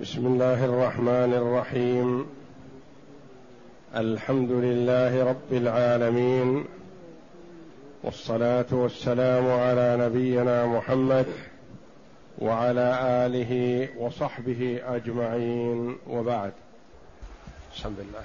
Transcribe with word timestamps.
بسم 0.00 0.26
الله 0.26 0.64
الرحمن 0.64 1.34
الرحيم. 1.34 2.26
الحمد 3.96 4.50
لله 4.50 5.24
رب 5.24 5.52
العالمين. 5.52 6.64
والصلاة 8.04 8.66
والسلام 8.72 9.50
على 9.50 9.96
نبينا 10.00 10.66
محمد 10.66 11.26
وعلى 12.38 12.98
آله 13.26 13.88
وصحبه 13.98 14.80
أجمعين. 14.86 15.98
وبعد. 16.10 16.52
بسم 17.76 17.94
الله 17.98 18.24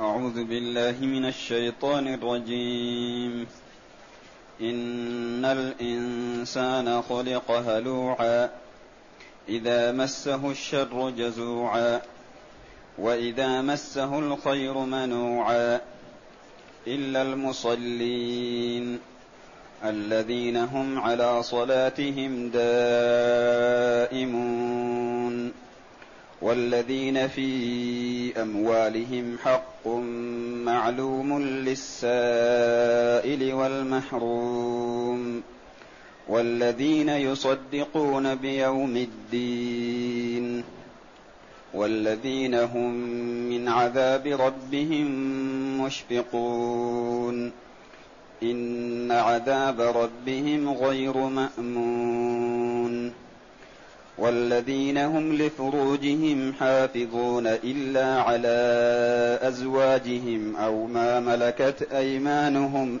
أعوذ 0.00 0.44
بالله 0.44 1.06
من 1.06 1.24
الشيطان 1.24 2.14
الرجيم. 2.14 3.46
إن 4.60 5.44
الإنسان 5.44 7.02
خلق 7.02 7.50
هلوعا 7.50 8.61
إذا 9.48 9.92
مسه 9.92 10.50
الشر 10.50 11.10
جزوعا 11.10 12.00
وإذا 12.98 13.60
مسه 13.60 14.18
الخير 14.18 14.78
منوعا 14.78 15.80
إلا 16.86 17.22
المصلين 17.22 18.98
الذين 19.84 20.56
هم 20.56 20.98
على 20.98 21.42
صلاتهم 21.42 22.48
دائمون 24.08 24.42
والذين 26.42 27.28
في 27.28 28.42
أموالهم 28.42 29.38
حق 29.44 29.86
معلوم 30.66 31.42
للسائل 31.42 32.72
والمحروم 33.52 35.42
والذين 36.28 37.08
يصدقون 37.08 38.34
بيوم 38.34 38.96
الدين 38.96 40.64
والذين 41.74 42.54
هم 42.54 42.94
من 43.48 43.68
عذاب 43.68 44.26
ربهم 44.26 45.08
مشفقون 45.84 47.52
إن 48.42 49.12
عذاب 49.12 49.80
ربهم 49.80 50.70
غير 50.70 51.16
مأمون 51.16 53.12
والذين 54.18 54.98
هم 54.98 55.32
لفروجهم 55.32 56.52
حافظون 56.52 57.46
إلا 57.46 58.20
على 58.20 58.58
أزواجهم 59.42 60.56
أو 60.56 60.86
ما 60.86 61.20
ملكت 61.20 61.88
أيمانهم 61.92 63.00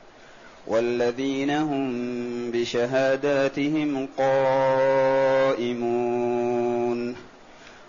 والذين 0.67 1.49
هم 1.49 2.51
بشهاداتهم 2.51 4.07
قائمون 4.17 5.71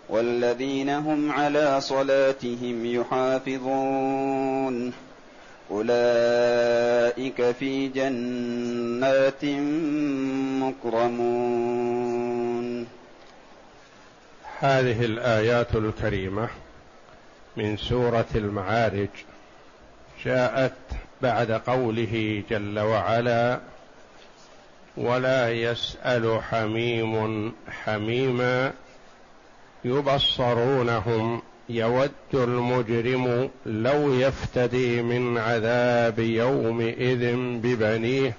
والذين 0.09 0.89
هم 0.89 1.33
على 1.33 1.81
صلاتهم 1.81 2.87
يحافظون 2.87 4.93
أولئك 5.71 7.51
في 7.51 7.89
جنات 7.89 9.45
مكرمون. 10.63 12.87
هذه 14.59 15.05
الآيات 15.05 15.75
الكريمة 15.75 16.49
من 17.57 17.77
سورة 17.77 18.27
المعارج. 18.35 19.09
جاءت 20.25 20.73
بعد 21.23 21.53
قوله 21.53 22.43
جل 22.51 22.79
وعلا 22.79 23.61
ولا 24.97 25.53
يسأل 25.53 26.41
حميم 26.43 27.53
حميما 27.85 28.73
يبصرونهم 29.85 31.43
يود 31.69 32.11
المجرم 32.35 33.51
لو 33.67 34.13
يفتدي 34.15 35.03
من 35.03 35.39
عذاب 35.39 36.19
يومئذ 36.19 37.37
ببنيه 37.37 38.37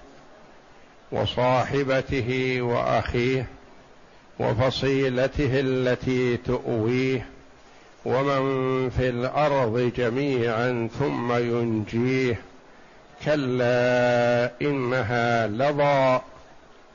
وصاحبته 1.11 2.57
وأخيه 2.61 3.47
وفصيلته 4.39 5.49
التي 5.59 6.37
تؤويه 6.37 7.25
ومن 8.05 8.89
في 8.89 9.09
الأرض 9.09 9.91
جميعا 9.97 10.89
ثم 10.99 11.33
ينجيه 11.33 12.39
كلا 13.25 14.51
إنها 14.61 15.47
لظى 15.47 16.21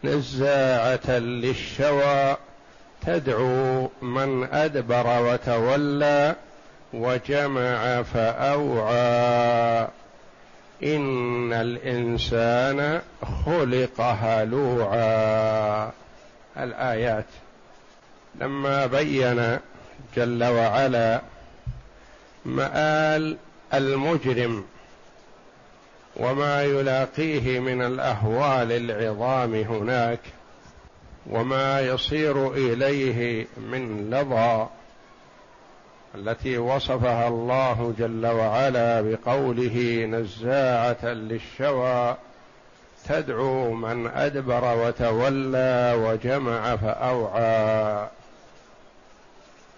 نزاعة 0.05 1.11
للشوى 1.19 2.37
تدعو 3.07 3.91
من 4.03 4.45
أدبر 4.53 5.23
وتولى 5.23 6.35
وجمع 6.93 8.03
فأوعى 8.03 9.89
إن 10.83 11.53
الإنسان 11.53 13.01
خلق 13.47 14.01
هلوعا. 14.01 15.91
الآيات 16.57 17.25
لما 18.41 18.87
بين 18.87 19.59
جل 20.17 20.45
وعلا 20.45 21.21
مآل 22.45 23.37
المجرم 23.75 24.65
وما 26.19 26.63
يلاقيه 26.63 27.61
من 27.61 27.83
الأهوال 27.83 28.73
العظام 28.73 29.55
هناك 29.55 30.21
وما 31.31 31.81
يصير 31.81 32.53
إليه 32.53 33.47
من 33.57 34.11
لظى 34.11 34.67
التي 36.15 36.59
وصفها 36.59 37.29
الله 37.29 37.95
جل 37.99 38.27
وعلا 38.27 39.01
بقوله 39.01 40.07
نزاعة 40.11 41.05
للشوى 41.05 42.17
تدعو 43.09 43.73
من 43.73 44.07
أدبر 44.07 44.77
وتولى 44.77 45.95
وجمع 45.97 46.77
فأوعى. 46.77 48.07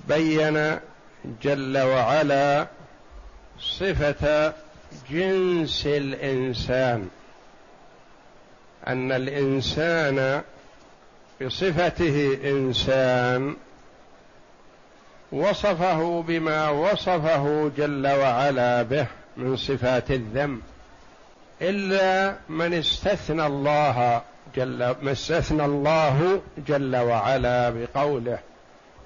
بين 0.08 0.78
جل 1.42 1.78
وعلا 1.78 2.66
صفة 3.60 4.52
جنس 5.10 5.86
الإنسان 5.86 7.08
أن 8.86 9.12
الإنسان 9.12 10.42
بصفته 11.42 12.38
إنسان 12.44 13.56
وصفه 15.32 16.22
بما 16.22 16.68
وصفه 16.68 17.70
جل 17.76 18.06
وعلا 18.06 18.82
به 18.82 19.06
من 19.36 19.56
صفات 19.56 20.10
الذم. 20.10 20.60
إلا 21.62 22.36
من 22.48 22.74
استثنى 22.74 23.46
الله 23.46 24.22
جل 24.56 24.94
ما 25.02 25.12
استثنى 25.12 25.64
الله 25.64 26.40
جل 26.68 26.96
وعلا 26.96 27.70
بقوله 27.70 28.38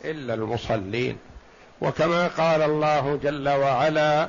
إلا 0.05 0.35
المصلين. 0.35 1.19
وكما 1.81 2.27
قال 2.27 2.63
الله 2.63 3.19
جل 3.23 3.49
وعلا 3.49 4.29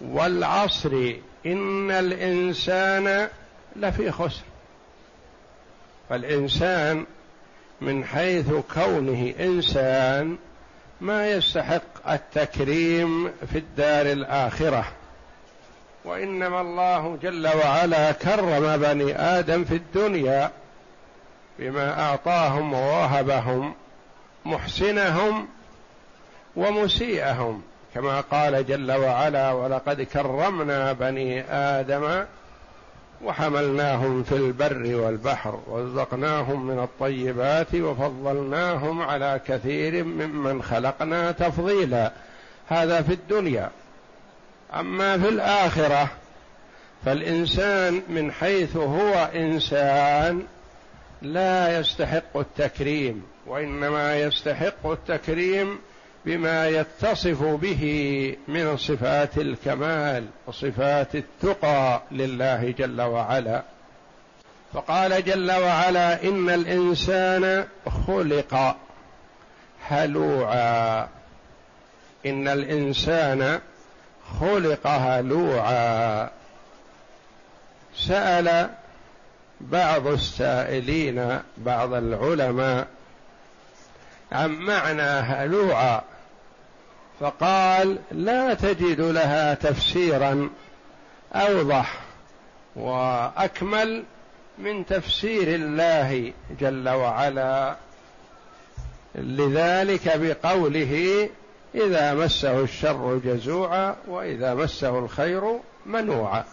والعصر 0.00 1.14
إن 1.46 1.90
الإنسان 1.90 3.28
لفي 3.76 4.10
خسر. 4.10 4.42
فالإنسان 6.08 7.06
من 7.80 8.04
حيث 8.04 8.52
كونه 8.74 9.34
إنسان 9.40 10.36
ما 11.00 11.30
يستحق 11.30 12.10
التكريم 12.10 13.32
في 13.52 13.58
الدار 13.58 14.06
الآخرة 14.06 14.84
وإنما 16.04 16.60
الله 16.60 17.18
جل 17.22 17.46
وعلا 17.46 18.12
كرم 18.12 18.76
بني 18.76 19.18
آدم 19.18 19.64
في 19.64 19.74
الدنيا 19.74 20.50
بما 21.58 22.00
أعطاهم 22.00 22.72
ووهبهم 22.72 23.74
محسنهم 24.44 25.48
ومسيئهم. 26.56 27.62
كما 27.96 28.20
قال 28.20 28.66
جل 28.66 28.92
وعلا 28.92 29.52
ولقد 29.52 30.02
كرمنا 30.02 30.92
بني 30.92 31.40
آدم 31.50 32.24
وحملناهم 33.24 34.22
في 34.22 34.36
البر 34.36 34.94
والبحر 34.94 35.60
ورزقناهم 35.66 36.66
من 36.66 36.78
الطيبات 36.78 37.74
وفضلناهم 37.74 39.02
على 39.02 39.40
كثير 39.46 40.04
ممن 40.04 40.62
خلقنا 40.62 41.32
تفضيلا. 41.32 42.12
هذا 42.68 43.02
في 43.02 43.12
الدنيا. 43.12 43.70
أما 44.74 45.18
في 45.18 45.28
الآخرة 45.28 46.08
فالإنسان 47.04 48.02
من 48.08 48.32
حيث 48.32 48.76
هو 48.76 49.30
إنسان 49.34 50.42
لا 51.22 51.78
يستحق 51.78 52.36
التكريم 52.36 53.22
وإنما 53.46 54.16
يستحق 54.16 54.86
التكريم 54.86 55.78
بما 56.26 56.68
يتصف 56.68 57.42
به 57.42 58.36
من 58.48 58.76
صفات 58.76 59.38
الكمال 59.38 60.26
وصفات 60.46 61.14
التقى 61.14 62.02
لله 62.10 62.70
جل 62.78 63.00
وعلا. 63.00 63.62
فقال 64.72 65.24
جل 65.24 65.52
وعلا 65.52 66.22
إن 66.24 66.50
الإنسان 66.50 67.64
خلق 68.06 68.76
هلوعا. 69.88 71.08
إن 72.26 72.48
الإنسان 72.48 73.60
خلق 74.40 74.86
هلوعا. 74.86 76.30
سأل 77.96 78.70
بعض 79.60 80.06
السائلين 80.06 81.40
بعض 81.56 81.92
العلماء 81.92 82.86
عن 84.32 84.50
معنى 84.50 85.02
هلوعا. 85.02 86.02
فقال 87.20 87.98
لا 88.12 88.54
تجد 88.54 89.00
لها 89.00 89.54
تفسيرا 89.54 90.50
أوضح 91.34 91.98
وأكمل 92.76 94.04
من 94.58 94.86
تفسير 94.86 95.54
الله 95.54 96.32
جل 96.60 96.88
وعلا. 96.88 97.76
لذلك 99.14 100.18
بقوله 100.18 101.28
إذا 101.74 102.14
مسه 102.14 102.60
الشر 102.60 103.20
جزوعا 103.24 103.96
وإذا 104.08 104.54
مسه 104.54 104.98
الخير 104.98 105.58
منوعا. 105.86 106.44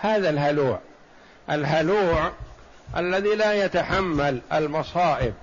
هذا 0.00 0.30
الهلوع. 0.30 0.78
الهلوع 1.50 2.32
الذي 2.96 3.34
لا 3.34 3.64
يتحمل 3.64 4.40
المصائب. 4.52 5.34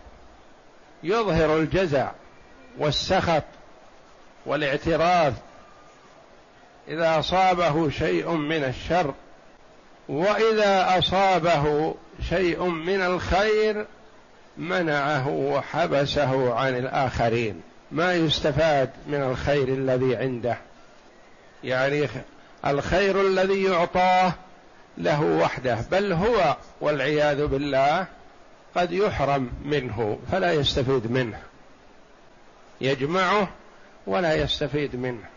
يظهر 1.03 1.57
الجزع 1.57 2.11
والسخط 2.77 3.43
والاعتراض 4.45 5.33
إذا 6.87 7.19
أصابه 7.19 7.89
شيء 7.89 8.31
من 8.31 8.63
الشر 8.63 9.13
وإذا 10.09 10.97
أصابه 10.99 11.95
شيء 12.29 12.63
من 12.63 13.01
الخير 13.01 13.85
منعه 14.57 15.27
وحبسه 15.27 16.53
عن 16.53 16.77
الآخرين. 16.77 17.61
ما 17.91 18.13
يستفاد 18.13 18.89
من 19.07 19.21
الخير 19.21 19.67
الذي 19.67 20.15
عنده. 20.15 20.57
يعني 21.63 22.07
الخير 22.65 23.21
الذي 23.21 23.63
يعطاه 23.63 24.33
له 24.97 25.21
وحده 25.21 25.77
بل 25.91 26.13
هو 26.13 26.57
والعياذ 26.81 27.47
بالله 27.47 28.05
قد 28.75 28.91
يحرم 28.91 29.51
منه 29.65 30.19
فلا 30.31 30.53
يستفيد 30.53 31.11
منه. 31.11 31.39
يجمعه 32.81 33.49
ولا 34.07 34.33
يستفيد 34.33 34.95
منه. 34.95 35.29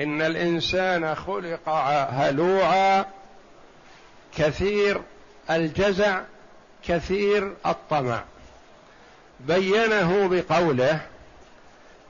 إن 0.00 0.22
الإنسان 0.22 1.14
خلق 1.14 1.68
هلوعا 2.10 3.06
كثير 4.36 5.02
الجزع 5.50 6.20
كثير 6.84 7.54
الطمع. 7.66 8.24
بينه 9.40 10.28
بقوله 10.28 11.00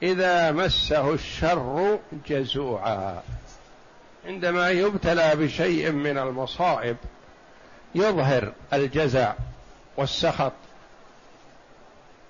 إذا 0.03 0.51
مسه 0.51 1.13
الشر 1.13 1.99
جزوعا. 2.27 3.21
عندما 4.25 4.69
يبتلى 4.69 5.35
بشيء 5.35 5.91
من 5.91 6.17
المصائب 6.17 6.97
يظهر 7.95 8.53
الجزع 8.73 9.33
والسخط 9.97 10.53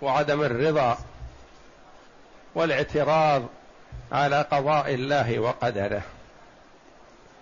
وعدم 0.01 0.41
الرضا. 0.43 0.97
والاعتراض 2.57 3.44
على 4.12 4.42
قضاء 4.51 4.94
الله 4.94 5.39
وقدره. 5.39 6.01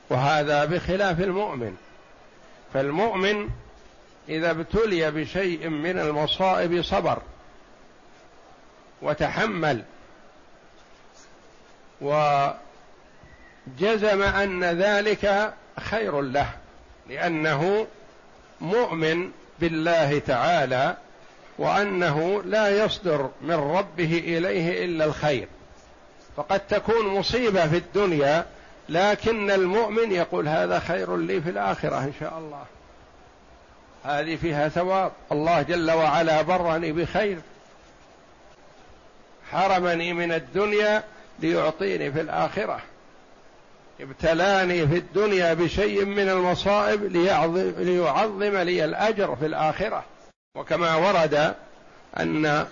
وهذا 0.09 0.65
بخلاف 0.65 1.19
المؤمن. 1.19 1.75
فالمؤمن 2.73 3.49
إذا 4.29 4.51
ابتلي 4.51 5.11
بشيء 5.11 5.69
من 5.69 5.99
المصائب 5.99 6.81
صبر 6.81 7.21
وتحمل 9.01 9.83
وجزم 12.01 12.55
أن 14.21 14.63
ذلك 14.63 15.53
خير 15.79 16.21
له 16.21 16.49
لأنه 17.09 17.87
مؤمن 18.61 19.31
بالله 19.59 20.19
تعالى 20.19 20.97
وأنه 21.57 22.43
لا 22.43 22.85
يصدر 22.85 23.29
من 23.41 23.55
ربه 23.55 24.23
إليه 24.25 24.85
إلا 24.85 25.05
الخير. 25.05 25.47
فقد 26.37 26.59
تكون 26.59 27.07
مصيبة 27.07 27.67
في 27.67 27.77
الدنيا 27.77 28.45
لكن 28.89 29.51
المؤمن 29.51 30.11
يقول 30.11 30.47
هذا 30.47 30.79
خير 30.79 31.17
لي 31.17 31.41
في 31.41 31.49
الآخرة 31.49 31.97
إن 31.97 32.13
شاء 32.19 32.37
الله. 32.37 32.63
هذه 34.03 34.35
فيها 34.35 34.69
ثواب. 34.69 35.11
الله 35.31 35.61
جل 35.61 35.91
وعلا 35.91 36.41
برني 36.41 36.91
بخير. 36.91 37.37
حرمني 39.51 40.13
من 40.13 40.31
الدنيا 40.31 41.03
ليعطيني 41.39 42.11
في 42.11 42.21
الآخرة. 42.21 42.79
ابتلاني 44.01 44.87
في 44.87 44.97
الدنيا 44.97 45.53
بشيء 45.53 46.05
من 46.05 46.29
المصائب 46.29 47.03
ليعظم 47.79 48.57
لي 48.57 48.85
الأجر 48.85 49.35
في 49.35 49.45
الآخرة. 49.45 50.03
وكما 50.55 50.95
ورد 50.95 51.53
أن 52.17 52.65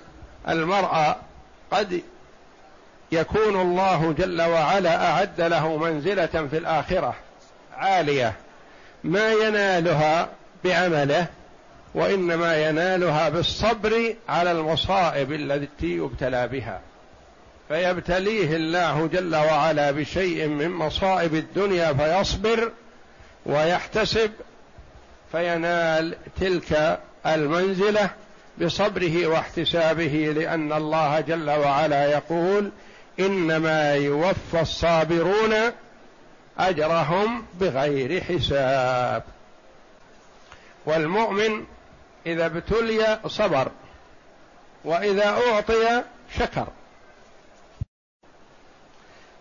المرء 0.49 1.15
قد 1.71 2.01
يكون 3.11 3.61
الله 3.61 4.15
جل 4.17 4.41
وعلا 4.41 5.11
أعد 5.11 5.41
له 5.41 5.77
منزلة 5.77 6.25
في 6.25 6.57
الآخرة 6.57 7.15
عالية 7.73 8.33
ما 9.03 9.33
ينالها 9.33 10.29
بعمله 10.63 11.27
وإنما 11.95 12.67
ينالها 12.67 13.29
بالصبر 13.29 14.15
على 14.29 14.51
المصائب 14.51 15.31
التي 15.31 15.97
يبتلى 15.97 16.47
بها. 16.47 16.81
فيبتليه 17.67 18.55
الله 18.55 19.07
جل 19.07 19.35
وعلا 19.35 19.91
بشيء 19.91 20.47
من 20.47 20.69
مصائب 20.69 21.35
الدنيا 21.35 21.93
فيصبر 21.93 22.71
ويحتسب 23.45 24.31
فينال 25.31 26.15
تلك 26.39 26.99
المنزلة 27.25 28.09
بصبره 28.61 29.27
واحتسابه 29.27 30.33
لأن 30.35 30.73
الله 30.73 31.19
جل 31.19 31.49
وعلا 31.49 32.11
يقول 32.11 32.71
إنما 33.19 33.93
يوفى 33.95 34.61
الصابرون 34.61 35.53
أجرهم 36.59 37.45
بغير 37.59 38.23
حساب. 38.23 39.23
والمؤمن 40.85 41.65
إذا 42.25 42.45
ابتلي 42.45 43.19
صبر 43.27 43.67
وإذا 44.85 45.25
أعطي 45.25 46.03
شكر. 46.39 46.67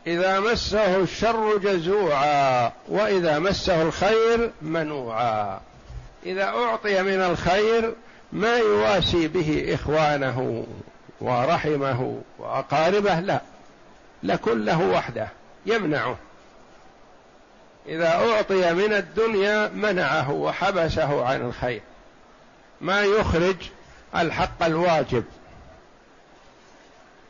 إذا 0.07 0.41
مسه 0.41 0.97
الشر 0.97 1.59
جزوعا 1.59 2.73
وإذا 2.89 3.39
مسه 3.39 3.83
الخير 3.83 4.51
منوعا. 4.62 5.61
إذا 6.26 6.45
أعطي 6.45 7.02
من 7.02 7.21
الخير 7.21 7.95
ما 8.33 8.57
يواسي 8.57 9.29
به 9.29 9.75
إخوانه 9.75 10.67
ورحمه 11.21 12.21
وأقاربه 12.38 13.21
لا. 13.21 13.41
لكن 14.23 14.64
له 14.64 14.81
وحده 14.81 15.29
يمنعه. 15.67 16.17
إذا 17.88 18.09
أعطي 18.09 18.73
من 18.73 18.93
الدنيا 18.93 19.69
منعه 19.69 20.31
وحبسه 20.31 21.25
عن 21.25 21.41
الخير. 21.41 21.81
ما 22.81 23.02
يخرج 23.02 23.57
الحق 24.17 24.62
الواجب. 24.62 25.25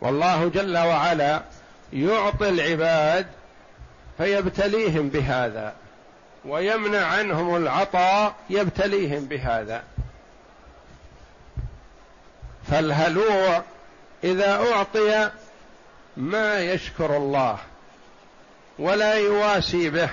والله 0.00 0.49
جل 0.49 0.78
وعلا 0.78 1.42
يعطي 1.92 2.49
العباد 2.49 3.26
فيبتليهم 4.18 5.08
بهذا. 5.08 5.75
ويمنع 6.44 7.06
عنهم 7.06 7.56
العطاء 7.56 8.34
يبتليهم 8.50 9.25
بهذا. 9.25 9.84
فالهلوع 12.70 13.62
إذا 14.25 14.72
أعطي 14.72 15.30
ما 16.16 16.61
يشكر 16.61 17.16
الله 17.16 17.58
ولا 18.78 19.14
يواسي 19.14 19.90
به 19.90 20.11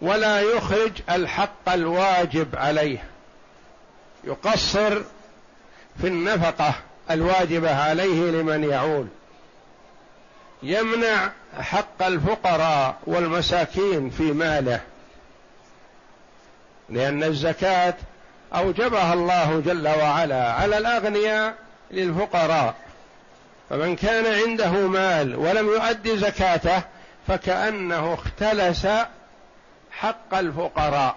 ولا 0.00 0.40
يخرج 0.40 0.92
الحق 1.10 1.68
الواجب 1.68 2.56
عليه. 2.56 3.04
يقصر 4.24 5.02
في 6.00 6.06
النفقة 6.06 6.74
الواجبة 7.10 7.82
عليه 7.82 8.30
لمن 8.30 8.64
يعول. 8.64 9.06
يمنع 10.62 11.30
حق 11.60 12.02
الفقراء 12.02 12.96
والمساكين 13.06 14.10
في 14.10 14.22
ماله. 14.22 14.80
لأن 16.88 17.22
الزكاة 17.22 17.94
أوجبها 18.54 19.14
الله 19.14 19.62
جل 19.66 19.88
وعلا 19.88 20.52
على 20.52 20.78
الأغنياء 20.78 21.54
للفقراء. 21.90 22.74
فمن 23.70 23.96
كان 23.96 24.26
عنده 24.26 24.70
مال 24.70 25.36
ولم 25.36 25.66
يؤدي 25.66 26.18
زكاته 26.18 26.82
فكأنه 27.28 28.14
اختلس 28.14 28.86
حق 29.90 30.34
الفقراء. 30.34 31.16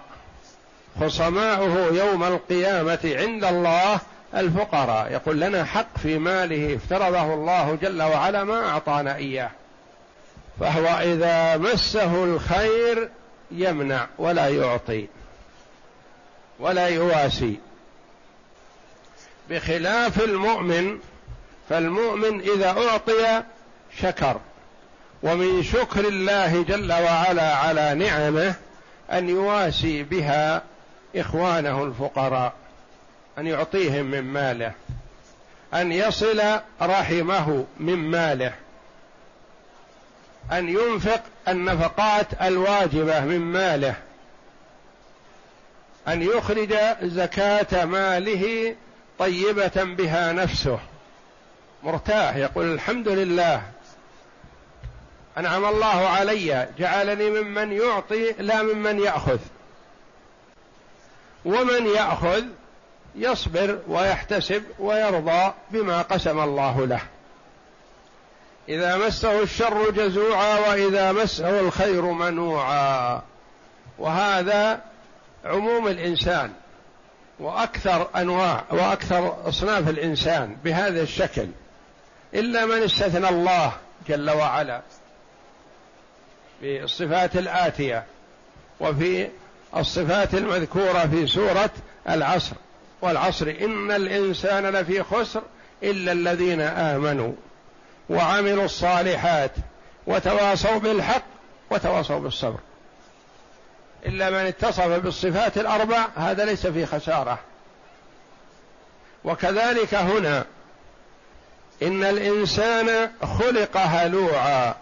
خصماؤه 1.00 1.94
يوم 1.94 2.24
القيامة 2.24 2.98
عند 3.04 3.44
الله 3.44 3.98
الفقراء. 4.34 5.12
يقول 5.12 5.40
لنا 5.40 5.64
حق 5.64 5.98
في 6.02 6.18
ماله 6.18 6.76
افترضه 6.76 7.34
الله 7.34 7.78
جل 7.82 8.02
وعلا 8.02 8.44
ما 8.44 8.68
أعطانا 8.68 9.16
إياه. 9.16 9.50
فهو 10.60 10.86
إذا 10.86 11.56
مسه 11.56 12.24
الخير 12.24 13.08
يمنع 13.50 14.06
ولا 14.18 14.48
يعطي. 14.48 15.06
ولا 16.60 16.86
يواسي. 16.86 17.56
بخلاف 19.50 20.20
المؤمن 20.24 20.98
فالمؤمن 21.68 22.40
إذا 22.40 22.68
أعطي 22.68 23.42
شكر 23.98 24.40
ومن 25.22 25.62
شكر 25.62 26.08
الله 26.08 26.62
جل 26.62 26.92
وعلا 26.92 27.54
على 27.54 27.94
نعمه 27.94 28.54
أن 29.12 29.28
يواسي 29.28 30.02
بها 30.02 30.62
إخوانه 31.16 31.84
الفقراء 31.84 32.52
أن 33.38 33.46
يعطيهم 33.46 34.04
من 34.04 34.22
ماله 34.22 34.72
أن 35.74 35.92
يصل 35.92 36.42
رحمه 36.82 37.64
من 37.80 37.96
ماله 37.96 38.52
أن 40.52 40.68
ينفق 40.68 41.22
النفقات 41.48 42.26
الواجبة 42.42 43.20
من 43.20 43.38
ماله. 43.38 43.94
أن 46.08 46.22
يخرج 46.22 46.74
زكاة 47.02 47.84
ماله 47.84 48.74
طيبة 49.18 49.72
بها 49.76 50.32
نفسه. 50.32 50.78
مرتاح 51.82 52.36
يقول 52.36 52.72
الحمد 52.74 53.08
لله. 53.08 53.62
أنعم 55.38 55.64
الله 55.64 56.08
علي 56.08 56.68
جعلني 56.78 57.30
ممن 57.30 57.72
يعطي 57.72 58.32
لا 58.38 58.62
ممن 58.62 59.00
يأخذ. 59.00 59.38
ومن 61.44 61.86
يأخذ 61.86 62.44
يصبر 63.14 63.78
ويحتسب 63.88 64.62
ويرضى 64.78 65.52
بما 65.70 66.02
قسم 66.02 66.40
الله 66.40 66.86
له. 66.86 67.00
إذا 68.68 68.96
مسه 68.96 69.42
الشر 69.42 69.90
جزوعا 69.90 70.58
وإذا 70.58 71.12
مسه 71.12 71.60
الخير 71.60 72.02
منوعا. 72.02 73.22
وهذا 73.98 74.89
عموم 75.44 75.88
الإنسان 75.88 76.52
وأكثر 77.38 78.08
أنواع 78.16 78.64
وأكثر 78.70 79.48
أصناف 79.48 79.88
الإنسان 79.88 80.56
بهذا 80.64 81.02
الشكل 81.02 81.46
إلا 82.34 82.66
من 82.66 82.82
استثنى 82.82 83.28
الله 83.28 83.72
جل 84.08 84.30
وعلا 84.30 84.80
في 86.60 86.82
الصفات 86.82 87.36
الآتية 87.36 88.04
وفي 88.80 89.28
الصفات 89.76 90.34
المذكورة 90.34 91.06
في 91.06 91.26
سورة 91.26 91.70
العصر 92.08 92.56
والعصر 93.02 93.54
إن 93.60 93.90
الإنسان 93.90 94.66
لفي 94.66 95.02
خسر 95.02 95.42
إلا 95.82 96.12
الذين 96.12 96.60
آمنوا 96.60 97.32
وعملوا 98.10 98.64
الصالحات 98.64 99.50
وتواصوا 100.06 100.78
بالحق 100.78 101.22
وتواصوا 101.70 102.18
بالصبر. 102.18 102.58
إلا 104.06 104.30
من 104.30 104.36
اتصف 104.36 104.86
بالصفات 104.86 105.58
الأربع 105.58 106.06
هذا 106.16 106.44
ليس 106.44 106.66
في 106.66 106.86
خسارة. 106.86 107.38
وكذلك 109.24 109.94
هنا 109.94 110.44
إن 111.82 112.04
الإنسان 112.04 113.10
خلق 113.38 113.76
هلوعا 113.76 114.74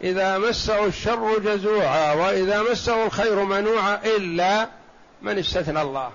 إذا 0.00 0.38
مسه 0.38 0.86
الشر 0.86 1.38
جزوعا 1.38 2.12
وإذا 2.12 2.62
مسه 2.62 3.06
الخير 3.06 3.44
منوعا 3.44 4.00
إلا 4.04 4.68
من 5.22 5.38
استثنى 5.38 5.82
الله 5.82 6.10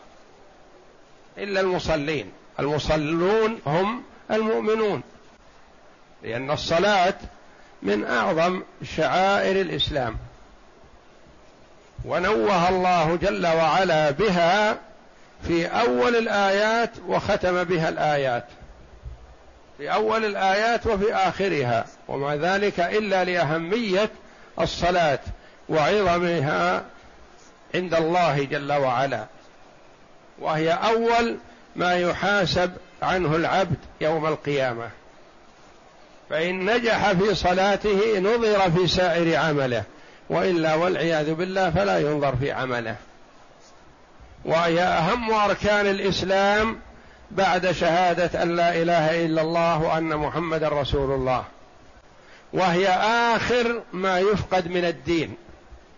إلا 1.37 1.61
المصلين. 1.61 2.31
المصلون 2.59 3.59
هم 3.65 4.03
المؤمنون 4.31 5.01
لأن 6.23 6.51
الصلاة 6.51 7.15
من 7.81 8.05
أعظم 8.05 8.63
شعائر 8.83 9.61
الإسلام. 9.61 10.17
ونوه 12.05 12.69
الله 12.69 13.15
جل 13.15 13.47
وعلا 13.47 14.11
بها 14.11 14.77
في 15.47 15.65
أول 15.67 16.15
الآيات 16.15 16.89
وختم 17.07 17.63
بها 17.63 17.89
الآيات. 17.89 18.45
في 19.77 19.93
أول 19.93 20.25
الآيات 20.25 20.87
وفي 20.87 21.13
آخرها. 21.13 21.85
وما 22.07 22.35
ذلك 22.35 22.79
إلا 22.79 23.23
لأهمية 23.23 24.09
الصلاة 24.59 25.19
وعظمها 25.69 26.83
عند 27.75 27.93
الله 27.93 28.43
جل 28.43 28.71
وعلا. 28.73 29.25
وهي 30.39 30.71
أول 30.71 31.37
ما 31.75 31.95
يحاسب 31.95 32.71
عنه 33.01 33.35
العبد 33.35 33.77
يوم 34.01 34.25
القيامة. 34.25 34.89
فإن 36.29 36.75
نجح 36.75 37.11
في 37.11 37.35
صلاته 37.35 38.19
نظر 38.19 38.71
في 38.71 38.87
سائر 38.87 39.37
عمله. 39.37 39.83
وإلا 40.29 40.75
والعياذ 40.75 41.33
بالله 41.33 41.69
فلا 41.69 41.99
ينظر 41.99 42.35
في 42.35 42.51
عمله. 42.51 42.95
وهي 44.45 44.81
أهم 44.81 45.31
أركان 45.33 45.87
الإسلام 45.87 46.79
بعد 47.31 47.71
شهادة 47.71 48.43
أن 48.43 48.55
لا 48.55 48.81
إله 48.81 49.25
إلا 49.25 49.41
الله 49.41 49.81
وأن 49.81 50.17
محمدا 50.17 50.69
رسول 50.69 51.11
الله. 51.11 51.43
وهي 52.53 52.87
آخر 53.35 53.81
ما 53.93 54.19
يفقد 54.19 54.67
من 54.67 54.85
الدين. 54.85 55.35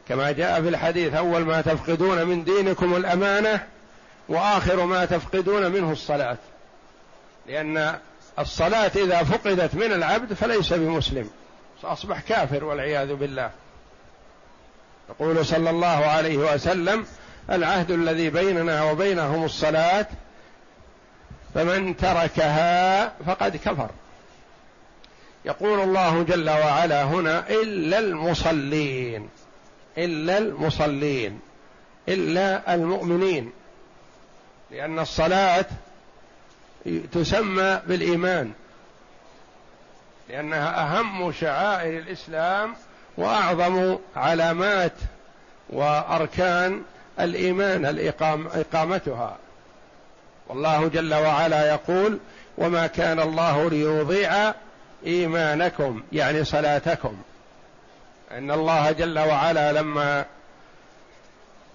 كما 0.09 0.31
جاء 0.31 0.61
في 0.61 0.69
الحديث 0.69 1.13
أول 1.13 1.41
ما 1.41 1.61
تفقدون 1.61 2.23
من 2.23 2.43
دينكم 2.43 2.95
الأمانة 2.95 3.63
وآخر 4.29 4.85
ما 4.85 5.05
تفقدون 5.05 5.71
منه 5.71 5.91
الصلاة. 5.91 6.37
لأن 7.47 7.95
الصلاة 8.39 8.91
إذا 8.95 9.23
فقدت 9.23 9.75
من 9.75 9.93
العبد 9.93 10.33
فليس 10.33 10.73
بمسلم. 10.73 11.29
اصبح 11.83 12.19
كافر 12.19 12.63
والعياذ 12.63 13.13
بالله. 13.13 13.51
يقول 15.09 15.45
صلى 15.45 15.69
الله 15.69 15.87
عليه 15.87 16.37
وسلم 16.37 17.05
العهد 17.51 17.91
الذي 17.91 18.29
بيننا 18.29 18.83
وبينهم 18.83 19.43
الصلاة 19.43 20.07
فمن 21.53 21.97
تركها 21.97 23.07
فقد 23.25 23.57
كفر. 23.57 23.89
يقول 25.45 25.79
الله 25.79 26.23
جل 26.23 26.49
وعلا 26.49 27.03
هنا 27.03 27.49
إلا 27.49 27.99
المصلين 27.99 29.29
إلا 29.97 30.37
المصلين 30.37 31.39
إلا 32.09 32.75
المؤمنين 32.75 33.51
لأن 34.71 34.99
الصلاة 34.99 35.65
تسمى 37.11 37.81
بالإيمان 37.87 38.51
لأنها 40.29 40.81
أهم 40.81 41.31
شعائر 41.31 41.99
الإسلام 41.99 42.75
وأعظم 43.17 43.97
علامات 44.15 44.93
وأركان 45.69 46.81
الإيمان 47.19 47.85
الإقام 47.85 48.47
إقامتها. 48.47 49.37
والله 50.47 50.87
جل 50.87 51.13
وعلا 51.13 51.69
يقول 51.69 52.19
وما 52.57 52.87
كان 52.87 53.19
الله 53.19 53.69
ليضيع 53.69 54.53
إيمانكم 55.05 56.03
يعني 56.11 56.43
صلاتكم. 56.43 57.17
إن 58.31 58.51
الله 58.51 58.91
جل 58.91 59.19
وعلا 59.19 59.71
لما 59.71 60.25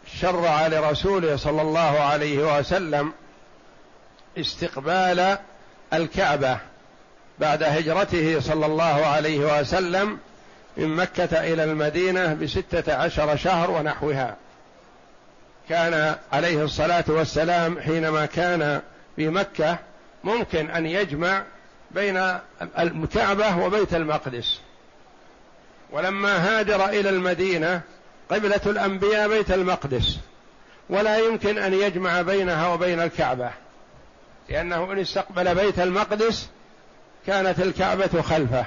شرع 0.07 0.67
لرسوله 0.67 1.37
صلى 1.37 1.63
الله 1.63 2.01
عليه 2.01 2.59
وسلم 2.59 3.13
استقبال 4.39 5.39
الكعبة 5.93 6.59
بعد 7.39 7.63
هجرته 7.63 8.41
صلى 8.41 8.67
الله 8.67 9.07
عليه 9.07 9.61
وسلم 9.61 10.19
من 10.77 10.89
مكة 10.89 11.53
إلى 11.53 11.65
المدينة 11.65 12.35
بستة 12.35 12.95
عشر 12.95 13.37
شهر 13.37 13.71
ونحوها. 13.71 14.37
كان 15.69 16.15
عليه 16.33 16.65
الصلاة 16.65 17.05
والسلام 17.09 17.81
حينما 17.81 18.27
كان 18.27 18.81
في 19.17 19.29
مكة 19.29 19.79
ممكن 20.25 20.71
أن 20.71 20.87
يجمع 20.87 21.43
بين 21.91 22.39
الكعبة 22.79 23.59
وبيت 23.59 23.95
المقدس. 23.95 24.61
ولما 25.91 26.37
هاجر 26.37 26.89
إلى 26.89 27.09
المدينة 27.09 27.81
قبلة 28.31 28.61
الأنبياء 28.67 29.29
بيت 29.29 29.51
المقدس. 29.51 30.19
ولا 30.89 31.19
يمكن 31.19 31.59
أن 31.59 31.75
يجمع 31.75 32.23
بينها 32.23 32.69
وبين 32.69 33.01
الكعبة. 33.01 33.51
لأنه 34.49 34.93
إن 34.93 34.99
استقبل 34.99 35.55
بيت 35.55 35.79
المقدس 35.79 36.49
كانت 37.27 37.61
الكعبة 37.61 38.23
خلفه. 38.23 38.65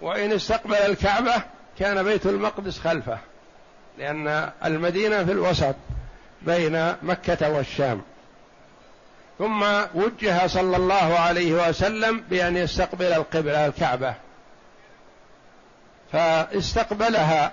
وإن 0.00 0.32
استقبل 0.32 0.74
الكعبة 0.74 1.42
كان 1.78 2.02
بيت 2.02 2.26
المقدس 2.26 2.78
خلفه 2.78 3.18
لأن 3.98 4.50
المدينة 4.64 5.24
في 5.24 5.32
الوسط 5.32 5.74
بين 6.42 6.94
مكة 7.02 7.50
والشام. 7.50 8.02
ثم 9.38 9.62
وجه 9.94 10.46
صلى 10.46 10.76
الله 10.76 11.18
عليه 11.18 11.68
وسلم 11.68 12.20
بأن 12.30 12.56
يستقبل 12.56 13.12
القبلة 13.12 13.66
الكعبة. 13.66 14.14
فاستقبلها 16.12 17.52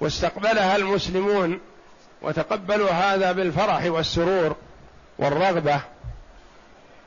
واستقبلها 0.00 0.76
المسلمون 0.76 1.60
وتقبلوا 2.22 2.90
هذا 2.90 3.32
بالفرح 3.32 3.84
والسرور 3.84 4.56
والرغبة 5.18 5.80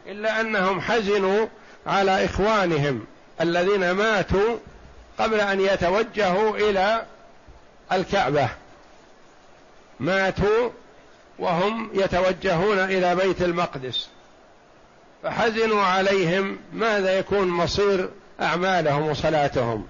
إلا 0.07 0.41
أنهم 0.41 0.81
حزنوا 0.81 1.47
على 1.87 2.25
إخوانهم. 2.25 3.05
الذين 3.41 3.91
ماتوا 3.91 4.57
قبل 5.19 5.39
أن 5.39 5.61
يتوجهوا 5.61 6.57
إلى 6.57 7.05
الكعبة. 7.91 8.49
ماتوا 9.99 10.69
وهم 11.39 11.89
يتوجهون 11.93 12.79
إلى 12.79 13.15
بيت 13.15 13.41
المقدس. 13.41 14.09
فحزنوا 15.23 15.83
عليهم 15.83 16.57
ماذا 16.73 17.19
يكون 17.19 17.47
مصير 17.47 18.09
أعمالهم 18.41 19.07
وصلاتهم. 19.07 19.87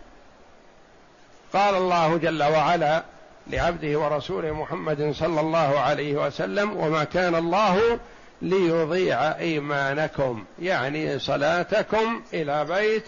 قال 1.54 1.76
الله 1.76 2.18
جل 2.18 2.44
وعلا 2.44 3.04
لعبده 3.48 4.00
ورسوله 4.00 4.52
محمد 4.52 5.14
صلى 5.20 5.42
الله 5.42 5.80
عليه 5.80 6.14
وسلم 6.26 6.78
وما 6.78 7.04
كان 7.04 7.36
الله 7.36 8.00
ليضيع 8.42 9.38
إيمانكم. 9.38 10.46
يعني 10.62 11.20
صلاتكم 11.20 12.22
إلى 12.34 12.66
بيت 12.66 13.04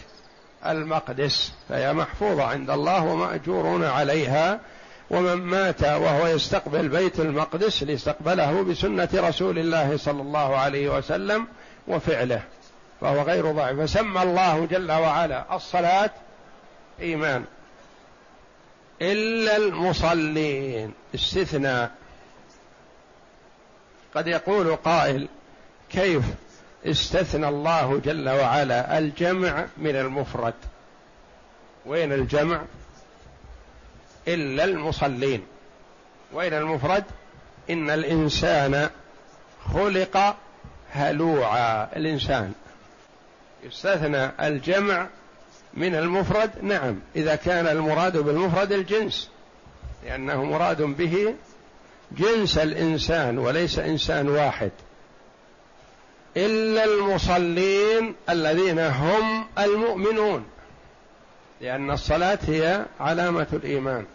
المقدس 0.65 1.53
فهي 1.69 1.93
محفوظة 1.93 2.43
عند 2.43 2.69
الله 2.69 3.03
ومأجورون 3.03 3.83
عليها 3.83 4.59
ومن 5.09 5.33
مات 5.33 5.83
وهو 5.83 6.27
يستقبل 6.27 6.87
بيت 6.87 7.19
المقدس 7.19 7.83
لاستقبله 7.83 8.63
بسنة 8.63 9.09
رسول 9.13 9.59
الله 9.59 9.97
صلى 9.97 10.21
الله 10.21 10.57
عليه 10.57 10.97
وسلم 10.97 11.47
وفعله 11.87 12.41
فهو 13.01 13.21
غير 13.21 13.51
ضعيف. 13.51 13.79
فسمى 13.79 14.23
الله 14.23 14.65
جل 14.65 14.91
وعلا 14.91 15.55
الصلاة 15.55 16.11
إيمان. 17.01 17.45
إلا 19.01 19.57
المصلين 19.57 20.93
استثناء. 21.15 21.91
قد 24.15 24.27
يقول 24.27 24.75
قائل 24.75 25.27
كيف؟ 25.89 26.23
استثنى 26.87 27.47
الله 27.47 28.01
جل 28.05 28.29
وعلا 28.29 28.97
الجمع 28.97 29.65
من 29.77 29.95
المفرد. 29.95 30.53
وين 31.85 32.13
الجمع؟ 32.13 32.61
إلا 34.27 34.63
المصلين. 34.63 35.41
وين 36.33 36.53
المفرد؟ 36.53 37.03
إن 37.69 37.89
الإنسان 37.89 38.89
خلق 39.73 40.35
هلوعا. 40.91 41.87
الإنسان. 41.95 42.53
يستثنى 43.63 44.47
الجمع 44.47 45.07
من 45.73 45.95
المفرد؟ 45.95 46.51
نعم. 46.61 46.99
إذا 47.15 47.35
كان 47.35 47.67
المراد 47.67 48.17
بالمفرد 48.17 48.71
الجنس. 48.71 49.29
لأنه 50.05 50.43
مراد 50.43 50.81
به 50.81 51.33
جنس 52.11 52.57
الإنسان 52.57 53.37
وليس 53.37 53.79
إنسان 53.79 54.29
واحد. 54.29 54.71
إلا 56.37 56.83
المصلين 56.83 58.15
الذين 58.29 58.79
هم 58.79 59.47
المؤمنون 59.57 60.45
لأن 61.61 61.91
الصلاة 61.91 62.39
هي 62.47 62.85
علامة 62.99 63.47
الإيمان. 63.53 64.05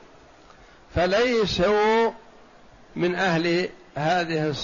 فليسوا 0.95 2.11
من 2.97 3.15
أهل 3.15 3.69
هذه 3.97 4.55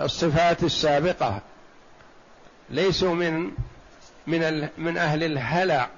الصفات 0.00 0.62
السابقة. 0.62 1.40
ليسوا 2.70 3.14
من 3.14 3.50
من 4.26 4.68
من 4.78 4.98
أهل 4.98 5.24
الهلع 5.24 5.88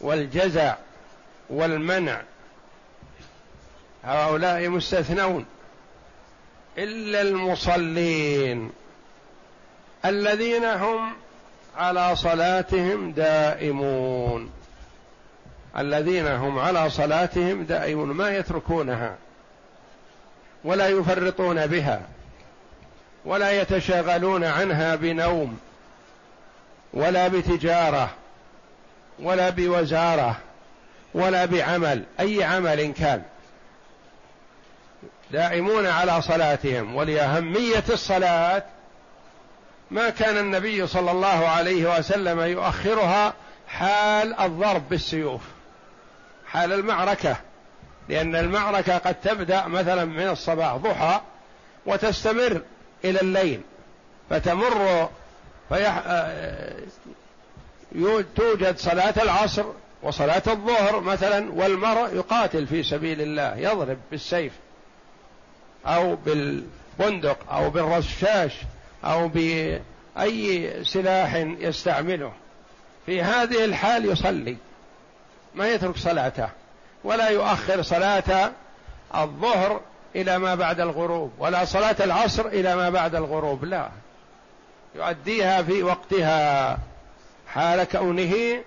والجزع 0.00 0.74
والمنع. 1.50 2.22
هؤلاء 4.04 4.68
مستثنون. 4.68 5.46
إلا 6.78 7.22
المصلين. 7.22 8.70
الذين 10.04 10.64
هم 10.64 11.12
على 11.76 12.16
صلاتهم 12.16 13.12
دائمون. 13.12 14.50
الذين 15.78 16.26
هم 16.26 16.58
على 16.58 16.90
صلاتهم 16.90 17.64
دائمون. 17.64 18.08
ما 18.08 18.36
يتركونها 18.36 19.16
ولا 20.64 20.88
يفرطون 20.88 21.66
بها 21.66 22.00
ولا 23.24 23.60
يتشاغلون 23.60 24.44
عنها 24.44 24.94
بنوم 24.94 25.58
ولا 26.94 27.28
بتجارة 27.28 28.10
ولا 29.18 29.50
بوزارة 29.50 30.36
ولا 31.14 31.44
بعمل 31.44 32.04
أي 32.20 32.44
عمل 32.44 32.92
كان. 32.92 33.22
دائمون 35.30 35.86
على 35.86 36.22
صلاتهم. 36.22 36.96
ولأهمية 36.96 37.84
الصلاة 37.90 38.62
ما 39.90 40.10
كان 40.10 40.38
النبي 40.38 40.86
صلى 40.86 41.10
الله 41.10 41.48
عليه 41.48 41.98
وسلم 41.98 42.40
يؤخرها 42.40 43.34
حال 43.68 44.40
الضرب 44.40 44.88
بالسيوف 44.88 45.40
حال 46.46 46.72
المعركة 46.72 47.36
لأن 48.08 48.36
المعركة 48.36 48.98
قد 48.98 49.14
تبدأ 49.14 49.66
مثلا 49.66 50.04
من 50.04 50.28
الصباح 50.28 50.76
ضحى 50.76 51.20
وتستمر 51.86 52.62
إلى 53.04 53.20
الليل 53.20 53.60
فتمر 54.30 55.08
فيح... 55.68 56.02
توجد 58.36 58.78
صلاة 58.78 59.14
العصر 59.22 59.64
وصلاة 60.02 60.42
الظهر 60.46 61.00
مثلا 61.00 61.52
والمرء 61.52 62.14
يقاتل 62.14 62.66
في 62.66 62.82
سبيل 62.82 63.20
الله 63.20 63.56
يضرب 63.56 63.98
بالسيف 64.10 64.52
أو 65.86 66.16
بالبندق 66.16 67.52
أو 67.52 67.70
بالرشاش 67.70 68.52
أو 69.12 69.28
بأي 69.28 70.74
سلاح 70.84 71.34
يستعمله. 71.34 72.32
في 73.06 73.22
هذه 73.22 73.64
الحال 73.64 74.04
يصلي 74.04 74.56
ما 75.54 75.68
يترك 75.68 75.96
صلاته 75.96 76.48
ولا 77.04 77.28
يؤخر 77.28 77.82
صلاة 77.82 78.52
الظهر 79.14 79.80
إلى 80.16 80.38
ما 80.38 80.54
بعد 80.54 80.80
الغروب 80.80 81.32
ولا 81.38 81.64
صلاة 81.64 81.96
العصر 82.00 82.46
إلى 82.46 82.76
ما 82.76 82.90
بعد 82.90 83.14
الغروب 83.14 83.64
لا. 83.64 83.88
يؤديها 84.94 85.62
في 85.62 85.82
وقتها. 85.82 86.78
حال 87.48 87.84
كونه 87.84 88.62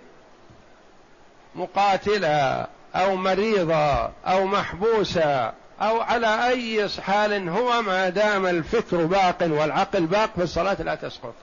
مقاتلا 1.56 2.68
أو 2.96 3.16
مريضا 3.16 4.12
أو 4.26 4.46
محبوسا 4.46 5.54
أو 5.82 6.02
على 6.02 6.48
أي 6.48 6.90
حال 6.90 7.50
هو 7.50 7.82
ما 7.82 8.10
دام 8.10 8.46
الفكر 8.46 9.06
باق 9.06 9.38
والعقل 9.42 10.06
باق 10.06 10.30
فالصلاه 10.38 10.82
لا 10.82 10.96
تسقط. 10.96 11.34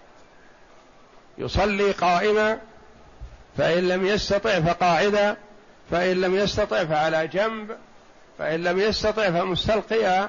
يصلي 1.38 1.90
قائما 1.90 2.59
فإن 3.59 3.88
لم 3.88 4.07
يستطع 4.07 4.61
فقاعدا 4.61 5.37
فإن 5.90 6.20
لم 6.20 6.35
يستطع 6.35 6.85
فعلى 6.85 7.27
جنب 7.27 7.77
فإن 8.38 8.62
لم 8.62 8.79
يستطع 8.79 9.31
فمستلقيا. 9.31 10.29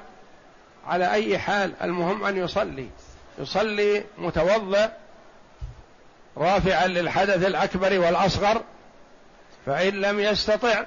على 0.87 1.11
أي 1.11 1.39
حال 1.39 1.73
المهم 1.81 2.23
أن 2.23 2.37
يصلي. 2.37 2.89
يصلي 3.39 4.03
متوضئ 4.17 4.89
رافعا 6.37 6.87
للحدث 6.87 7.45
الأكبر 7.45 7.99
والأصغر 7.99 8.61
فإن 9.65 9.93
لم 9.93 10.19
يستطع 10.19 10.83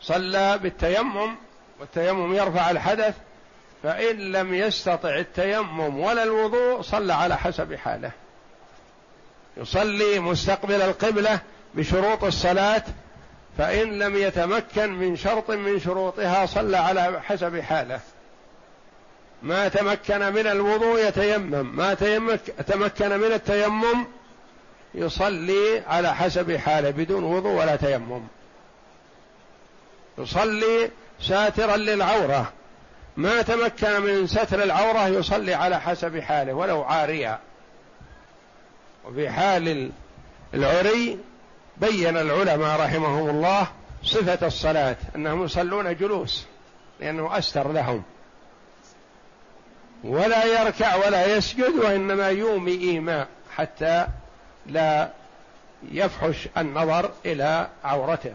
صلى 0.00 0.58
بالتيمم. 0.58 1.36
والتيمم 1.80 2.34
يرفع 2.34 2.70
الحدث 2.70 3.14
فإن 3.82 4.16
لم 4.32 4.54
يستطع 4.54 5.16
التيمم 5.16 6.00
ولا 6.00 6.22
الوضوء 6.22 6.82
صلى 6.82 7.12
على 7.12 7.38
حسب 7.38 7.74
حاله. 7.74 8.10
يصلي 9.56 10.18
مستقبل 10.20 10.82
القبلة 10.82 11.40
بشروط 11.74 12.24
الصلاة 12.24 12.82
فإن 13.58 13.98
لم 13.98 14.16
يتمكن 14.16 14.90
من 14.90 15.16
شرط 15.16 15.50
من 15.50 15.80
شروطها 15.80 16.46
صلى 16.46 16.76
على 16.76 17.22
حسب 17.22 17.60
حاله. 17.60 18.00
ما 19.42 19.68
تمكن 19.68 20.32
من 20.32 20.46
الوضوء 20.46 21.08
يتيمم 21.08 21.76
ما 21.76 21.94
تمكن 22.66 23.18
من 23.18 23.32
التيمم 23.32 24.06
يصلي 24.94 25.82
على 25.86 26.14
حسب 26.14 26.56
حاله 26.56 26.90
بدون 26.90 27.24
وضوء 27.24 27.52
ولا 27.52 27.76
تيمم. 27.76 28.22
يصلي 30.18 30.90
ساترا 31.28 31.76
للعورة. 31.76 32.52
ما 33.16 33.42
تمكن 33.42 34.00
من 34.00 34.26
ستر 34.26 34.62
العورة 34.62 35.08
يصلي 35.08 35.54
على 35.54 35.80
حسب 35.80 36.20
حاله 36.20 36.52
ولو 36.52 36.82
عاريا 36.82 37.38
وفي 39.04 39.30
حال 39.30 39.90
العري 40.54 41.18
بين 41.76 42.16
العلماء 42.16 42.80
رحمهم 42.80 43.30
الله 43.30 43.66
صفة 44.04 44.46
الصلاة 44.46 44.96
أنهم 45.16 45.44
يصلون 45.44 45.96
جلوس 45.96 46.46
لأنه 47.00 47.38
أستر 47.38 47.72
لهم. 47.72 48.02
ولا 50.04 50.44
يركع 50.44 50.94
ولا 50.96 51.36
يسجد 51.36 51.74
وإنما 51.74 52.28
يومي 52.28 52.72
إيماء 52.72 53.28
حتى 53.56 54.06
لا 54.66 55.10
يفحش 55.92 56.48
النظر 56.58 57.10
إلى 57.26 57.68
عورته. 57.84 58.34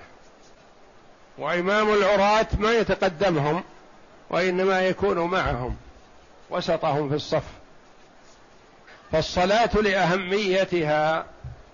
وإمام 1.40 1.94
العراة 1.94 2.48
ما 2.58 2.72
يتقدمهم 2.72 3.64
وإنما 4.30 4.82
يكون 4.82 5.20
معهم 5.20 5.76
وسطهم 6.50 7.10
في 7.10 7.16
الصف. 7.16 7.44
فالصلاة 9.12 9.70
لأهميتها 9.76 11.26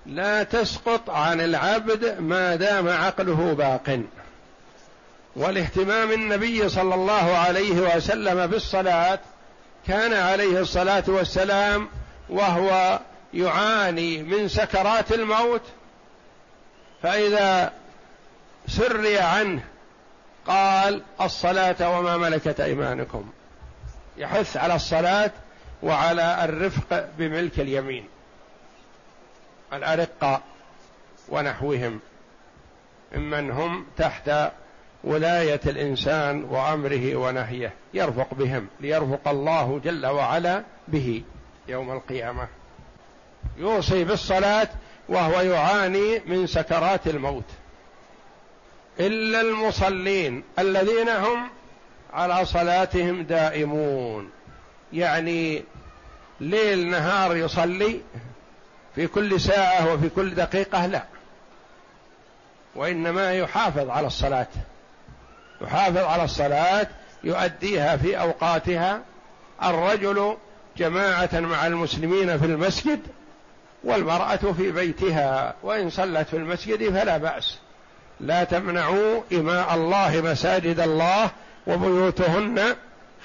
لا 0.06 0.44
تسقط 0.44 1.10
عن 1.10 1.42
العبد 1.42 2.20
ما 2.20 2.56
دام 2.56 2.90
عقله 2.90 3.54
باق. 3.54 4.00
والاهتمام 5.36 6.12
النبي 6.12 6.70
صلى 6.70 6.96
الله 6.96 7.38
عليه 7.38 7.96
وسلم 7.96 8.48
بالصلاة 8.48 9.20
كان 9.88 10.14
عليه 10.14 10.60
الصلاة 10.60 11.04
والسلام 11.08 11.88
وهو 12.30 13.00
يعاني 13.34 14.24
من 14.24 14.48
سكرات 14.48 15.12
الموت 15.12 15.62
فإذا 17.04 17.72
سري 18.68 19.20
عنه. 19.20 19.64
قال 20.48 21.02
الصلاة 21.22 22.00
وما 22.00 22.18
ملكت 22.18 22.60
أيمانكم. 22.60 23.30
يحث 24.18 24.58
على 24.58 24.76
الصلاة 24.76 25.32
وعلى 25.84 26.46
الرفق 26.46 27.10
بملك 27.18 27.60
اليمين. 27.60 28.08
الأرقاء 29.74 30.42
ونحوهم. 31.30 32.00
ممن 33.16 33.52
هم 33.52 33.86
تحت 33.98 34.32
ولاية 35.04 35.62
الإنسان 35.66 36.44
وأمره 36.44 37.16
ونهيه. 37.16 37.74
يرفق 37.94 38.34
بهم. 38.34 38.68
ليرفق 38.80 39.28
الله 39.28 39.82
جل 39.84 40.06
وعلا 40.06 40.64
به 40.88 41.24
يوم 41.68 41.92
القيامة. 41.92 42.48
يوصي 43.58 44.04
بالصلاة 44.04 44.68
وهو 45.10 45.42
يعاني 45.42 46.22
من 46.26 46.48
سكرات 46.48 47.08
الموت. 47.08 47.44
إلا 49.00 49.42
المصلين 49.42 50.44
الذين 50.60 51.10
هم 51.10 51.50
على 52.14 52.46
صلاتهم 52.46 53.24
دائمون. 53.24 54.30
يعني 54.94 55.64
ليل 56.40 56.88
نهار 56.88 57.36
يصلي 57.36 58.02
في 58.96 59.08
كل 59.08 59.42
ساعة 59.42 59.94
وفي 59.94 60.10
كل 60.10 60.36
دقيقة 60.36 60.86
لا. 60.86 61.04
وإنما 62.76 63.34
يحافظ 63.34 63.90
على 63.90 64.08
الصلاة. 64.08 64.48
يحافظ 65.62 65.98
على 65.98 66.24
الصلاة 66.24 66.88
يؤديها 67.24 67.98
في 67.98 68.20
أوقاتها. 68.20 69.02
الرجل 69.64 70.38
جماعة 70.78 71.30
مع 71.34 71.68
المسلمين 71.68 72.38
في 72.38 72.46
المسجد 72.46 73.00
والمرأة 73.84 74.36
في 74.36 74.72
بيتها. 74.72 75.56
وإن 75.64 75.90
صلت 75.90 76.28
في 76.28 76.38
المسجد 76.38 76.90
فلا 76.90 77.18
بأس. 77.18 77.58
لا 78.20 78.44
تمنعوا 78.44 79.22
إماء 79.34 79.76
الله 79.76 80.22
مساجد 80.22 80.80
الله 80.80 81.30
وبيوتهن 81.68 82.76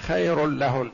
خير 0.08 0.46
لهن. 0.46 0.90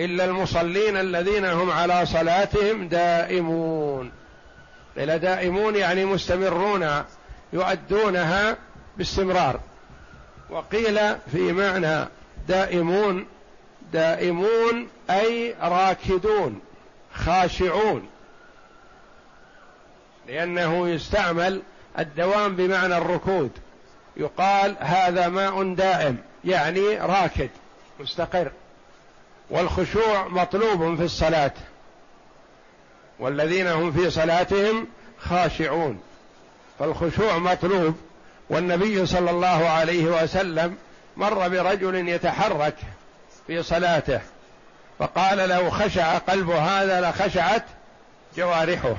إلا 0.00 0.24
المصلين 0.24 0.96
الذين 0.96 1.44
هم 1.44 1.70
على 1.70 2.06
صلاتهم 2.06 2.88
دائمون. 2.88 4.12
إلى 4.96 5.18
دائمون 5.18 5.76
يعني 5.76 6.04
مستمرون 6.04 7.04
يؤدونها 7.52 8.56
باستمرار. 8.96 9.60
وقيل 10.50 10.98
في 11.32 11.52
معنى 11.52 12.08
دائمون 12.48 13.26
دائمون 13.92 14.88
أي 15.10 15.54
راكدون 15.62 16.60
خاشعون. 17.14 18.08
لأنه 20.28 20.88
يستعمل 20.88 21.62
الدوام 22.00 22.56
بمعنى 22.56 22.96
الركود. 22.96 23.50
يقال 24.16 24.76
هذا 24.80 25.28
ماء 25.28 25.74
دائم 25.74 26.16
يعني 26.44 26.96
راكد 26.96 27.48
مستقر. 28.00 28.50
والخشوع 29.50 30.28
مطلوب 30.28 30.96
في 30.96 31.02
الصلاة. 31.04 31.52
والذين 33.18 33.66
هم 33.66 33.92
في 33.92 34.10
صلاتهم 34.10 34.86
خاشعون. 35.18 36.00
فالخشوع 36.78 37.38
مطلوب. 37.38 37.94
والنبي 38.50 39.06
صلى 39.06 39.30
الله 39.30 39.68
عليه 39.68 40.22
وسلم 40.22 40.76
مر 41.16 41.48
برجل 41.48 42.08
يتحرك 42.08 42.76
في 43.46 43.62
صلاته 43.62 44.20
فقال 44.98 45.48
لو 45.48 45.70
خشع 45.70 46.18
قلب 46.18 46.50
هذا 46.50 47.10
لخشعت 47.10 47.64
جوارحه. 48.36 48.96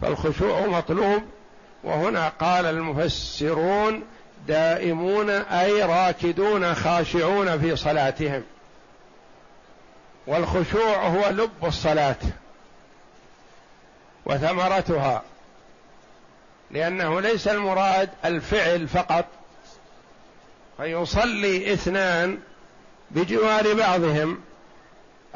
فالخشوع 0.00 0.66
مطلوب 0.66 1.22
وهنا 1.84 2.28
قال 2.28 2.66
المفسرون 2.66 4.02
دائمون 4.48 5.30
أي 5.30 5.82
راكدون 5.82 6.74
خاشعون 6.74 7.58
في 7.60 7.76
صلاتهم. 7.76 8.42
والخشوع 10.26 11.06
هو 11.06 11.28
لب 11.28 11.64
الصلاة 11.64 12.16
وثمرتها 14.26 15.22
لأنه 16.70 17.20
ليس 17.20 17.48
المراد 17.48 18.10
الفعل 18.24 18.88
فقط 18.88 19.24
فيصلي 20.76 21.72
اثنان 21.72 22.38
بجوار 23.10 23.74
بعضهم 23.74 24.40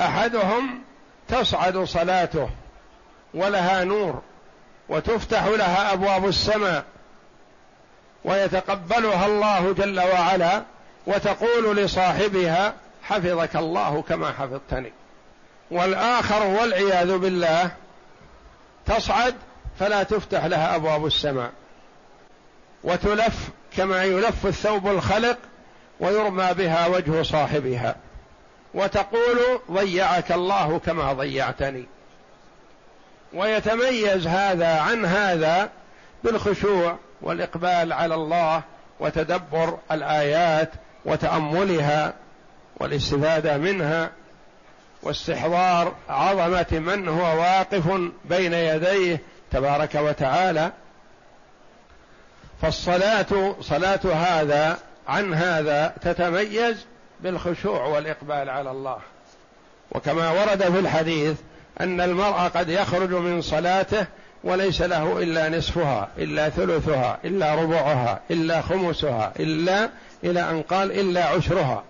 أحدهم 0.01 0.83
تصعد 1.29 1.79
صلاته 1.85 2.51
ولها 3.35 3.85
نور. 3.85 4.23
وتفتح 4.89 5.45
لها 5.45 5.93
أبواب 5.93 6.29
السماء 6.29 6.85
ويتقبلها 8.25 9.27
الله 9.27 9.73
جل 9.73 10.01
وعلا 10.01 10.63
وتقول 11.07 11.77
لصاحبها 11.77 12.75
حفظك 13.03 13.57
الله 13.57 14.03
كما 14.03 14.33
حفظتني. 14.33 14.93
والآخر 15.71 16.47
والعياذ 16.47 17.19
بالله 17.19 17.71
تصعد 18.87 19.35
فلا 19.79 20.03
تفتح 20.03 20.45
لها 20.45 20.77
أبواب 20.77 21.07
السماء. 21.07 21.53
وتلف 22.85 23.49
كما 23.77 24.05
يلف 24.05 24.47
الثوب 24.47 24.89
الخلق 24.89 25.39
ويرمى 26.01 26.55
بها 26.55 26.87
وجه 26.87 27.23
صاحبها. 27.23 27.97
وتقول 28.75 29.61
ضيعك 29.71 30.33
الله 30.33 30.79
كما 30.79 31.13
ضيعتني. 31.13 31.87
ويتميز 33.33 34.27
هذا 34.27 34.81
عن 34.81 35.05
هذا 35.05 35.71
بالخشوع 36.25 36.97
والإقبال 37.23 37.93
على 37.93 38.15
الله 38.15 38.63
وتدبر 39.01 39.79
الآيات 39.93 40.71
وتأملها 41.05 42.15
والاستفادة 42.77 43.57
منها 43.57 44.11
واستحضار 45.03 45.95
عظمة 46.09 46.67
من 46.73 47.09
هو 47.09 47.41
واقف 47.41 48.11
بين 48.25 48.53
يديه 48.53 49.21
تبارك 49.51 49.95
وتعالى. 49.95 50.73
فالصلاة 52.63 53.55
صلاة 53.61 54.01
هذا 54.15 54.79
عن 55.09 55.35
هذا 55.35 55.95
تتميز 56.03 56.87
بالخشوع 57.21 57.85
والإقبال 57.85 58.51
على 58.51 58.71
الله. 58.71 58.99
وكما 59.91 60.31
ورد 60.31 60.63
في 60.63 60.79
الحديث 60.79 61.37
أن 61.81 62.01
المرء 62.01 62.49
قد 62.49 62.69
يخرج 62.69 63.11
من 63.11 63.43
صلاته 63.43 64.07
وليس 64.45 64.83
له 64.83 65.23
إلا 65.23 65.59
نصفها 65.59 66.09
إلا 66.19 66.49
ثلثها 66.49 67.19
إلا 67.25 67.55
ربعها 67.55 68.21
إلا 68.31 68.61
خمسها 68.61 69.33
إلا 69.41 69.91
إلى 70.25 70.51
أن 70.51 70.63
قال 70.63 70.93
إلا 70.93 71.25
عشرها. 71.25 71.85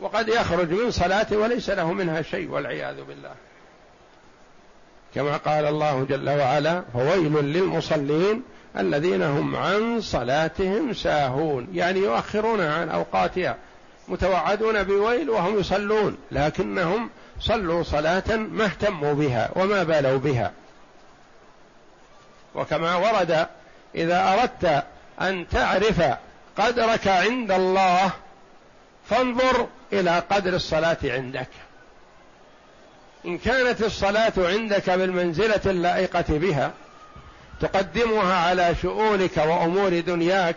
وقد 0.00 0.28
يخرج 0.28 0.70
من 0.70 0.90
صلاته 0.90 1.36
وليس 1.36 1.70
له 1.70 1.92
منها 1.92 2.22
شيء 2.22 2.50
والعياذ 2.50 2.96
بالله. 3.04 3.32
كما 5.14 5.36
قال 5.36 5.64
الله 5.64 6.06
جل 6.08 6.30
وعلا 6.30 6.82
فويل 6.92 7.32
للمصلين 7.32 8.42
الذين 8.78 9.22
هم 9.22 9.56
عن 9.56 10.00
صلاتهم 10.00 10.92
ساهون 10.92 11.68
يعني 11.74 11.98
يؤخرون 11.98 12.60
عن 12.60 12.88
أوقاتها. 12.88 13.56
متوعدون 14.08 14.82
بويل 14.82 15.30
وهم 15.30 15.58
يصلون 15.60 16.18
لكنهم 16.32 17.10
صلوا 17.40 17.82
صلاة 17.82 18.36
ما 18.36 18.64
اهتموا 18.64 19.12
بها 19.12 19.50
وما 19.56 19.82
بالوا 19.82 20.18
بها. 20.18 20.52
وكما 22.54 22.96
ورد 22.96 23.46
إذا 23.94 24.32
أردت 24.32 24.84
أن 25.20 25.48
تعرف 25.48 26.02
قدرك 26.56 27.08
عند 27.08 27.50
الله 27.52 28.10
فانظر 29.10 29.66
إلى 29.92 30.22
قدر 30.30 30.54
الصلاة 30.54 30.98
عندك. 31.04 31.48
إن 33.26 33.38
كانت 33.38 33.82
الصلاة 33.82 34.32
عندك 34.38 34.90
بالمنزلة 34.90 35.60
اللائقة 35.66 36.24
بها 36.28 36.72
تقدمها 37.60 38.34
على 38.34 38.74
شؤونك 38.82 39.36
وأمور 39.36 40.00
دنياك 40.00 40.56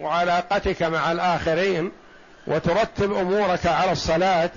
وعلاقتك 0.00 0.82
مع 0.82 1.12
الآخرين 1.12 1.92
وترتب 2.46 3.12
أمورك 3.12 3.66
على 3.66 3.92
الصلاة 3.92 4.50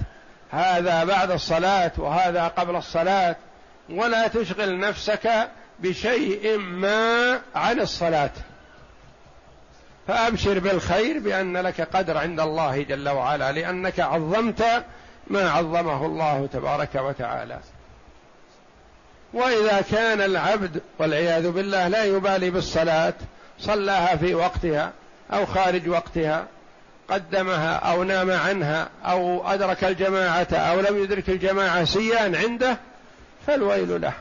هذا 0.51 1.03
بعد 1.03 1.31
الصلاة 1.31 1.91
وهذا 1.97 2.47
قبل 2.47 2.75
الصلاة 2.75 3.35
ولا 3.89 4.27
تشغل 4.27 4.79
نفسك 4.79 5.49
بشيء 5.79 6.57
ما 6.57 7.41
عن 7.55 7.79
الصلاة. 7.79 8.31
فأبشر 10.07 10.59
بالخير 10.59 11.19
بأن 11.19 11.57
لك 11.57 11.81
قدر 11.81 12.17
عند 12.17 12.39
الله 12.39 12.81
جل 12.81 13.09
وعلا 13.09 13.51
لأنك 13.51 13.99
عظمت 13.99 14.83
ما 15.27 15.49
عظمه 15.49 16.05
الله 16.05 16.49
تبارك 16.53 16.95
وتعالى. 16.95 17.59
وإذا 19.33 19.81
كان 19.91 20.21
العبد 20.21 20.81
والعياذ 20.99 21.51
بالله 21.51 21.87
لا 21.87 22.03
يبالي 22.03 22.49
بالصلاة 22.49 23.13
صلاها 23.59 24.15
في 24.15 24.35
وقتها 24.35 24.91
أو 25.33 25.45
خارج 25.45 25.89
وقتها 25.89 26.47
قدمها 27.09 27.75
أو 27.75 28.03
نام 28.03 28.31
عنها 28.31 28.89
أو 29.05 29.47
أدرك 29.47 29.83
الجماعة 29.83 30.47
أو 30.53 30.79
لم 30.79 31.03
يدرك 31.03 31.29
الجماعة 31.29 31.85
سيان 31.85 32.35
عنده 32.35 32.77
فالويل 33.47 34.01
له. 34.01 34.13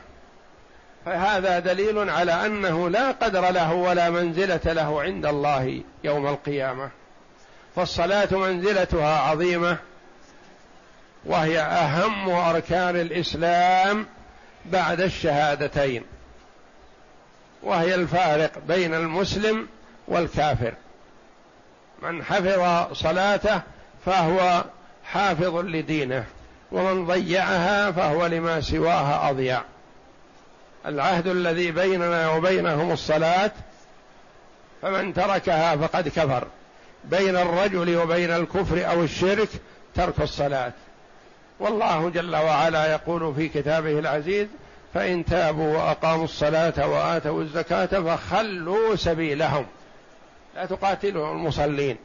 فهذا 1.05 1.59
دليل 1.59 2.09
على 2.09 2.45
أنه 2.45 2.89
لا 2.89 3.11
قدر 3.11 3.51
له 3.51 3.73
ولا 3.73 4.09
منزلة 4.09 4.59
له 4.65 5.01
عند 5.01 5.25
الله 5.25 5.81
يوم 6.03 6.27
القيامة. 6.27 6.89
فالصلاة 7.75 8.27
منزلتها 8.31 9.19
عظيمة 9.19 9.77
وهي 11.25 11.59
أهم 11.59 12.29
أركان 12.29 12.95
الإسلام 12.95 14.05
بعد 14.65 15.01
الشهادتين 15.01 16.03
وهي 17.63 17.95
الفارق 17.95 18.51
بين 18.67 18.93
المسلم 18.93 19.67
والكافر. 20.07 20.73
من 22.01 22.23
حفظ 22.23 22.93
صلاته 22.93 23.61
فهو 24.05 24.63
حافظ 25.03 25.55
لدينه 25.55 26.25
ومن 26.71 27.05
ضيعها 27.05 27.91
فهو 27.91 28.25
لما 28.25 28.61
سواها 28.61 29.29
أضيع. 29.29 29.61
العهد 30.85 31.27
الذي 31.27 31.71
بيننا 31.71 32.29
وبينهم 32.29 32.91
الصلاة 32.91 33.51
فمن 34.81 35.13
تركها 35.13 35.75
فقد 35.75 36.07
كفر. 36.07 36.47
بين 37.03 37.35
الرجل 37.35 37.97
وبين 37.97 38.31
الكفر 38.31 38.89
أو 38.91 39.03
الشرك 39.03 39.49
ترك 39.95 40.21
الصلاة. 40.21 40.73
والله 41.59 42.09
جل 42.09 42.35
وعلا 42.35 42.91
يقول 42.91 43.35
في 43.35 43.47
كتابه 43.47 43.99
العزيز 43.99 44.47
فإن 44.93 45.25
تابوا 45.25 45.77
وأقاموا 45.77 46.23
الصلاة 46.23 46.87
وآتوا 46.87 47.41
الزكاة 47.41 47.85
فخلوا 47.85 48.95
سبيلهم. 48.95 49.65
لا 50.55 50.65
تقاتلوا 50.65 51.31
المصلين. 51.31 51.97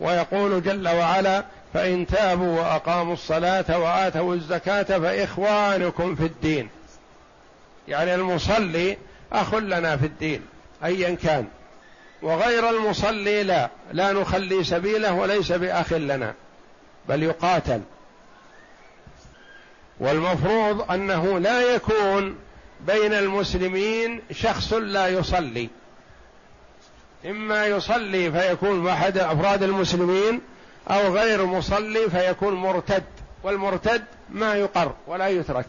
ويقول 0.00 0.62
جل 0.62 0.88
وعلا 0.88 1.44
فإن 1.74 2.06
تابوا 2.06 2.60
وأقاموا 2.60 3.12
الصلاة 3.12 3.78
وآتوا 3.78 4.34
الزكاة 4.34 4.82
فإخوانكم 4.82 6.14
في 6.14 6.24
الدين. 6.24 6.68
يعني 7.88 8.14
المصلي 8.14 8.98
أخ 9.32 9.54
لنا 9.54 9.96
في 9.96 10.06
الدين 10.06 10.42
ايا 10.84 11.14
كان. 11.14 11.46
وغير 12.22 12.70
المصلي 12.70 13.42
لا 13.42 13.70
لا 13.92 14.12
نخلي 14.12 14.64
سبيله 14.64 15.14
وليس 15.14 15.52
بأخ 15.52 15.92
لنا 15.92 16.34
بل 17.08 17.22
يقاتل. 17.22 17.80
والمفروض 20.00 20.90
أنه 20.90 21.38
لا 21.38 21.74
يكون 21.74 22.36
بين 22.80 23.12
المسلمين 23.12 24.20
شخص 24.32 24.72
لا 24.72 25.08
يصلي. 25.08 25.68
إما 27.26 27.66
يصلي 27.66 28.32
فيكون 28.32 28.88
أحد 28.88 29.18
أفراد 29.18 29.62
المسلمين 29.62 30.40
أو 30.90 31.14
غير 31.14 31.46
مصلي 31.46 32.10
فيكون 32.10 32.54
مرتد 32.54 33.04
والمرتد 33.42 34.04
ما 34.30 34.54
يقر 34.54 34.92
ولا 35.06 35.28
يترك. 35.28 35.66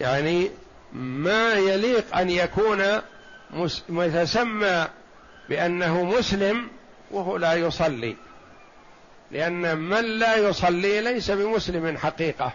يعني 0.00 0.50
ما 0.92 1.54
يليق 1.54 2.16
أن 2.16 2.30
يكون 2.30 2.82
متسمى 3.88 4.86
بأنه 5.48 6.04
مسلم 6.04 6.68
وهو 7.10 7.36
لا 7.36 7.54
يصلي. 7.54 8.16
لأن 9.30 9.78
من 9.78 10.04
لا 10.04 10.36
يصلي 10.36 11.00
ليس 11.00 11.30
بمسلم 11.30 11.98
حقيقة. 11.98 12.52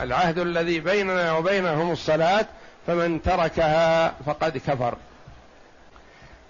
العهد 0.00 0.38
الذي 0.38 0.80
بيننا 0.80 1.32
وبينهم 1.32 1.90
الصلاة 1.90 2.46
فمن 2.86 3.22
تركها 3.22 4.14
فقد 4.26 4.58
كفر. 4.58 4.96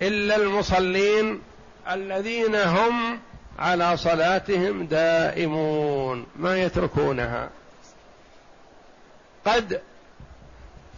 إلا 0.08 0.36
المصلين 0.36 1.42
الذين 1.90 2.54
هم 2.54 3.20
على 3.58 3.96
صلاتهم 3.96 4.86
دائمون 4.86 6.26
ما 6.36 6.62
يتركونها. 6.62 7.50
قد 9.46 9.80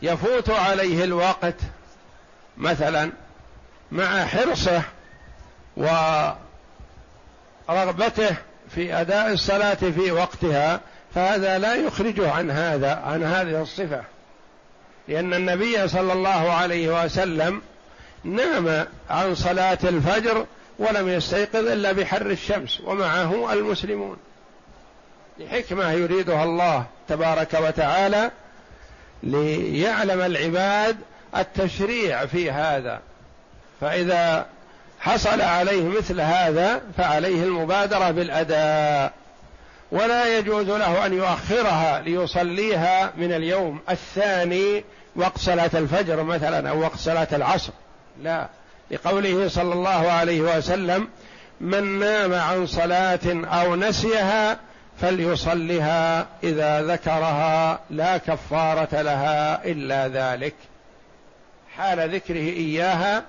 يفوت 0.02 0.50
عليه 0.50 1.04
الوقت 1.04 1.54
مثلا 2.56 3.12
مع 3.92 4.24
حرصه 4.24 4.82
ورغبته 7.68 8.36
في 8.74 9.00
أداء 9.00 9.32
الصلاة 9.32 9.74
في 9.74 10.12
وقتها 10.12 10.80
فهذا 11.14 11.58
لا 11.58 11.74
يخرجه 11.74 12.30
عن 12.32 12.50
هذا 12.50 12.94
عن 12.94 13.22
هذه 13.22 13.62
الصفة. 13.62 14.04
لأن 15.08 15.34
النبي 15.34 15.88
صلى 15.88 16.12
الله 16.12 16.52
عليه 16.52 17.04
وسلم 17.04 17.62
نام 18.26 18.86
عن 19.10 19.34
صلاة 19.34 19.78
الفجر 19.84 20.46
ولم 20.78 21.08
يستيقظ 21.08 21.66
إلا 21.66 21.92
بحر 21.92 22.26
الشمس 22.26 22.80
ومعه 22.80 23.52
المسلمون. 23.52 24.16
لحكمة 25.38 25.92
يريدها 25.92 26.44
الله 26.44 26.84
تبارك 27.08 27.54
وتعالى 27.54 28.30
ليعلم 29.22 30.20
العباد 30.20 30.96
التشريع 31.36 32.26
في 32.26 32.50
هذا. 32.50 33.00
فإذا 33.80 34.46
حصل 35.00 35.40
عليه 35.40 35.88
مثل 35.88 36.20
هذا 36.20 36.80
فعليه 36.96 37.42
المبادرة 37.42 38.10
بالأداء. 38.10 39.12
ولا 39.92 40.38
يجوز 40.38 40.66
له 40.66 41.06
أن 41.06 41.12
يؤخرها 41.12 42.00
ليصليها 42.00 43.12
من 43.16 43.32
اليوم 43.32 43.80
الثاني 43.90 44.84
وقت 45.16 45.38
صلاة 45.38 45.70
الفجر 45.74 46.22
مثلا 46.22 46.70
أو 46.70 46.80
وقت 46.80 46.96
صلاة 46.96 47.28
العصر. 47.32 47.72
لا. 48.22 48.48
لقوله 48.90 49.48
صلى 49.48 49.72
الله 49.72 50.10
عليه 50.10 50.40
وسلم 50.40 51.08
من 51.60 51.98
نام 51.98 52.34
عن 52.34 52.66
صلاة 52.66 53.44
أو 53.44 53.76
نسيها 53.76 54.58
فليصلها 55.00 56.26
إذا 56.42 56.82
ذكرها 56.82 57.80
لا 57.90 58.16
كفارة 58.16 59.02
لها 59.02 59.64
إلا 59.64 60.08
ذلك. 60.08 60.54
حال 61.76 62.14
ذكره 62.14 62.36
إياها 62.36 63.24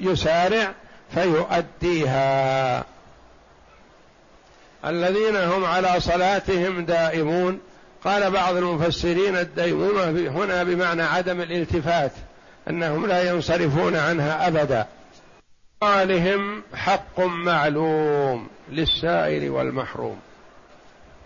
يسارع 0.00 0.72
فيؤديها. 1.14 2.84
الذين 4.84 5.36
هم 5.36 5.64
على 5.64 6.00
صلاتهم 6.00 6.84
دائمون 6.84 7.60
قال 8.04 8.30
بعض 8.30 8.56
المفسرين 8.56 9.36
الديمومه 9.36 10.10
هنا 10.10 10.62
بمعنى 10.62 11.02
عدم 11.02 11.40
الالتفات. 11.40 12.12
أنهم 12.68 13.06
لا 13.06 13.30
ينصرفون 13.30 13.96
عنها 13.96 14.48
أبدا. 14.48 14.86
قالهم 15.80 16.62
حق 16.74 17.20
معلوم 17.20 18.48
للسائل 18.70 19.50
والمحروم. 19.50 20.20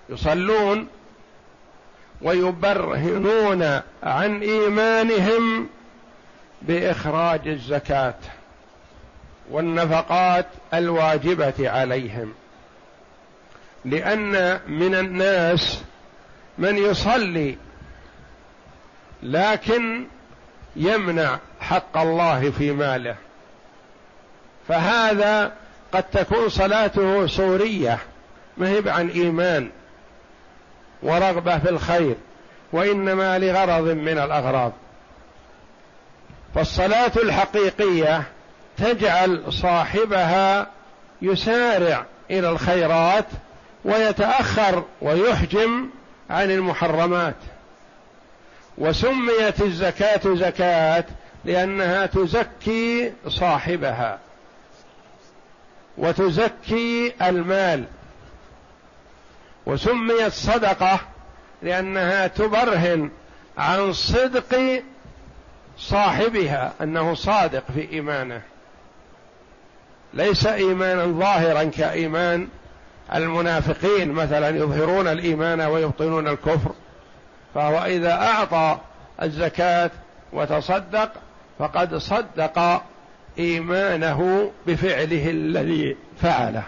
يصلون 0.09 0.89
ويبرهنون 2.23 3.81
عن 4.03 4.41
إيمانهم 4.43 5.69
بإخراج 6.63 7.49
الزكاة 7.49 8.19
والنفقات 9.51 10.47
الواجبة 10.75 11.71
عليهم. 11.71 12.35
لأن 13.85 14.61
من 14.67 14.95
الناس 14.95 15.83
من 16.59 16.79
يصلي 16.79 17.57
لكن 19.23 20.07
يمنع 20.77 21.39
حق 21.61 21.97
الله 21.97 22.51
في 22.51 22.73
ماله. 22.73 23.17
فهذا 24.69 25.53
قد 25.93 26.03
تكون 26.03 26.49
صلاته 26.49 27.27
صوريه 27.27 27.99
ما 28.57 28.69
هي 28.69 28.91
عن 28.91 29.09
إيمان 29.09 29.71
ورغبة 31.03 31.59
في 31.59 31.71
الخير 31.71 32.15
وإنما 32.73 33.39
لغرض 33.39 33.85
من 33.89 34.19
الأغراض. 34.19 34.73
فالصلاة 36.55 37.13
الحقيقية 37.17 38.23
تجعل 38.77 39.53
صاحبها 39.53 40.67
يسارع 41.23 42.05
إلى 42.31 42.51
الخيرات 42.51 43.27
ويتأخر 43.85 44.85
ويحجم 45.03 45.89
عن 46.31 46.51
المحرمات. 46.51 47.35
وسميت 48.81 49.63
الزكاة 49.63 50.35
زكاة 50.35 51.05
لأنها 51.45 52.07
تزكي 52.07 53.13
صاحبها. 53.29 54.19
وتزكي 55.99 57.13
المال. 57.23 57.85
وسميت 59.67 60.33
صدقة 60.33 61.01
لأنها 61.63 62.27
تبرهن 62.27 63.11
عن 63.59 63.93
صدق 63.93 64.83
صاحبها 65.79 66.73
أنه 66.81 67.15
صادق 67.15 67.65
في 67.75 67.93
إيمانه. 67.93 68.43
ليس 70.15 70.47
إيمانا 70.47 71.07
ظاهرا 71.07 71.65
كإيمان 71.65 72.49
المنافقين 73.15 74.13
مثلا 74.13 74.49
يظهرون 74.49 75.09
الإيمان 75.09 75.61
ويبطنون 75.61 76.29
الكفر. 76.29 76.73
فهو 77.55 77.85
إذا 77.85 78.13
أعطى 78.13 78.79
الزكاة 79.23 79.91
وتصدق 80.33 81.13
فقد 81.59 81.97
صدق 81.97 82.83
إيمانه 83.39 84.51
بفعله 84.67 85.31
الذي 85.31 85.97
فعله. 86.23 86.63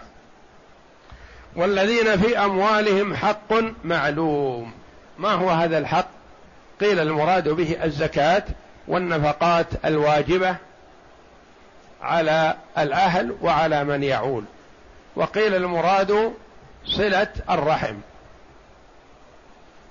والذين 1.57 2.17
في 2.17 2.39
أموالهم 2.39 3.15
حق 3.15 3.53
معلوم. 3.85 4.73
ما 5.19 5.33
هو 5.33 5.51
هذا 5.51 5.79
الحق؟ 5.79 6.09
قيل 6.81 7.01
المراد 7.01 7.49
به 7.49 7.85
الزكاة 7.85 8.43
والنفقات 8.89 9.67
الواجبة 9.85 10.57
على 12.03 12.57
الأهل 12.79 13.37
وعلى 13.43 13.85
من 13.85 14.03
يعول. 14.03 14.45
وقيل 15.17 15.55
المراد 15.55 16.33
صلة 16.87 17.29
الرحم. 17.51 17.95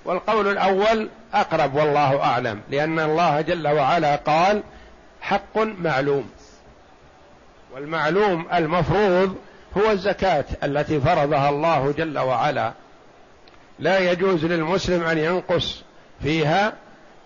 والقول 0.04 0.48
الأول 0.48 1.08
أقرب 1.34 1.74
والله 1.74 2.22
أعلم 2.22 2.60
لأن 2.70 3.00
الله 3.00 3.40
جل 3.40 3.68
وعلا 3.68 4.16
قال 4.16 4.62
حق 5.20 5.58
معلوم. 5.58 6.30
والمعلوم 7.74 8.46
المفروض 8.54 9.36
هو 9.76 9.90
الزكاة 9.90 10.44
التي 10.64 11.00
فرضها 11.00 11.48
الله 11.50 11.94
جل 11.98 12.18
وعلا. 12.18 12.72
لا 13.78 13.98
يجوز 13.98 14.44
للمسلم 14.44 15.04
أن 15.04 15.18
ينقص 15.18 15.82
فيها 16.22 16.72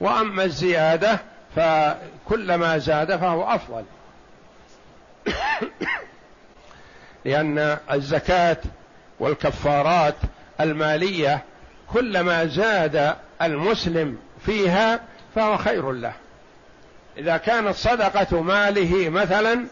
وأما 0.00 0.44
الزيادة 0.44 1.18
فكلما 1.56 2.78
زاد 2.78 3.16
فهو 3.16 3.42
أفضل. 3.44 3.84
لأن 7.24 7.78
الزكاة 7.92 8.56
والكفارات 9.20 10.14
المالية 10.60 11.42
كلما 11.92 12.46
زاد 12.46 13.16
المسلم 13.42 14.18
فيها 14.46 15.00
فهو 15.34 15.56
خير 15.56 15.92
له. 15.92 16.12
إذا 17.18 17.36
كانت 17.36 17.74
صدقة 17.76 18.42
ماله 18.42 19.08
مثلا 19.08 19.66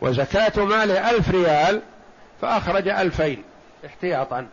وزكاة 0.00 0.64
ماله 0.64 1.10
ألف 1.10 1.30
ريال 1.30 1.82
فأخرج 2.42 2.88
ألفين 2.88 3.42
احتياطا. 3.86 4.46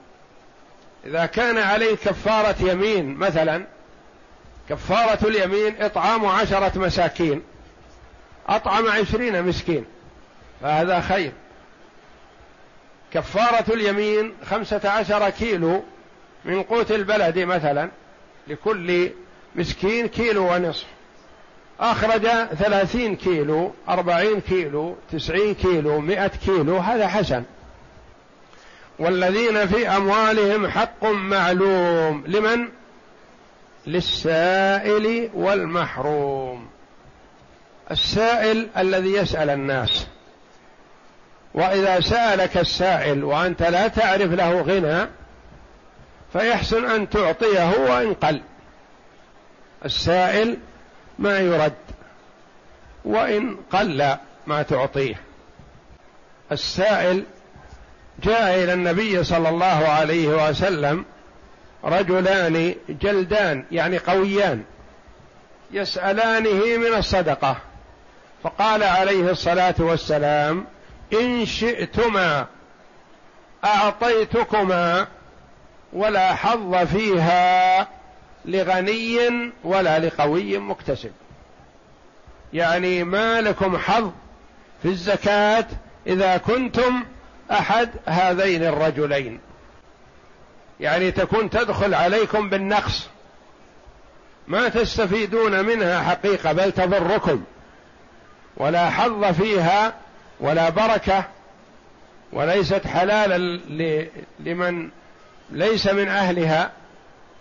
إذا 1.06 1.26
كان 1.26 1.58
عليه 1.58 1.96
كفارة 1.96 2.56
يمين 2.62 3.16
مثلا 3.16 3.64
كفارة 4.70 5.28
اليمين 5.28 5.82
إطعام 5.82 6.26
عشرة 6.26 6.80
مساكين 6.80 7.42
أطعم 8.48 8.88
عشرين 8.88 9.44
مسكين 9.44 9.86
فهذا 10.62 11.02
خير. 11.02 11.32
كفارة 13.14 13.74
اليمين 13.74 14.34
خمسة 14.46 14.90
عشر 14.90 15.30
كيلو 15.30 15.84
من 16.46 16.64
قوت 16.64 16.92
البلد 16.92 17.40
مثلا 17.40 17.90
لكل 18.48 19.12
مسكين 19.56 20.08
كيلو 20.08 20.54
ونصف. 20.54 20.86
أخرج 21.80 22.28
ثلاثين 22.60 23.16
كيلو 23.16 23.74
أربعين 23.90 24.42
كيلو 24.42 24.96
تسعين 25.12 25.54
كيلو 25.56 26.00
مئة 26.00 26.32
كيلو 26.46 26.78
هذا 26.78 27.08
حسن. 27.08 27.44
والذين 29.00 29.68
في 29.68 29.88
أموالهم 29.88 30.68
حق 30.68 31.06
معلوم. 31.06 32.24
لمن؟ 32.28 32.68
للسائل 33.88 35.30
والمحروم. 35.34 36.68
السائل 37.92 38.68
الذي 38.78 39.14
يسأل 39.14 39.50
الناس. 39.50 40.08
وإذا 41.54 42.00
سألك 42.00 42.58
السائل 42.58 43.24
وأنت 43.24 43.64
لا 43.64 43.88
تعرف 43.88 44.32
له 44.32 44.62
غنى 44.62 45.10
فيحسن 46.34 46.86
أن 46.86 47.10
تعطيه 47.10 47.70
وإن 47.78 48.14
قل. 48.14 48.42
السائل 49.86 50.58
ما 51.20 51.40
يرد 51.40 51.74
وإن 53.06 53.58
قل 53.72 54.16
ما 54.48 54.62
تعطيه. 54.64 55.16
السائل 56.52 57.24
جاء 58.24 58.64
إلى 58.64 58.74
النبي 58.74 59.24
صلى 59.24 59.50
الله 59.50 59.66
عليه 59.88 60.50
وسلم 60.50 61.06
رجلان 61.84 62.76
جلدان 62.90 63.66
يعني 63.72 63.98
قويان 63.98 64.64
يسألانه 65.72 66.78
من 66.78 66.98
الصدقة. 66.98 67.58
فقال 68.44 68.84
عليه 68.84 69.32
الصلاة 69.32 69.76
والسلام 69.80 70.66
إن 71.14 71.46
شئتما 71.46 72.46
أعطيتكما 73.66 75.08
ولا 75.94 76.36
حظ 76.36 76.76
فيها 76.76 77.88
لغني 78.46 79.52
ولا 79.64 80.00
لقوي 80.00 80.58
مكتسب. 80.58 81.12
يعني 82.54 83.04
ما 83.04 83.42
لكم 83.42 83.78
حظ 83.78 84.12
في 84.82 84.88
الزكاة 84.90 85.66
إذا 86.08 86.38
كنتم 86.38 87.04
أحد 87.52 87.90
هذين 88.06 88.64
الرجلين. 88.64 89.40
يعني 90.80 91.12
تكون 91.12 91.50
تدخل 91.50 91.94
عليكم 91.94 92.50
بالنقص. 92.50 93.08
ما 94.48 94.70
تستفيدون 94.70 95.66
منها 95.66 96.04
حقيقة 96.04 96.54
بل 96.54 96.72
تضركم. 96.72 97.44
ولا 98.58 98.90
حظ 98.90 99.26
فيها 99.26 99.94
ولا 100.40 100.70
بركة. 100.70 101.24
وليست 102.34 102.88
حلالا 102.88 103.38
لمن 104.40 104.90
ليس 105.54 105.88
من 105.88 106.08
أهلها 106.08 106.72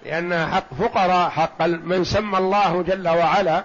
لأنها 0.06 0.46
حق 0.46 0.74
فقراء 0.74 1.30
حق 1.30 1.62
من 1.66 2.04
سمى 2.04 2.38
الله 2.38 2.82
جل 2.82 3.08
وعلا 3.08 3.64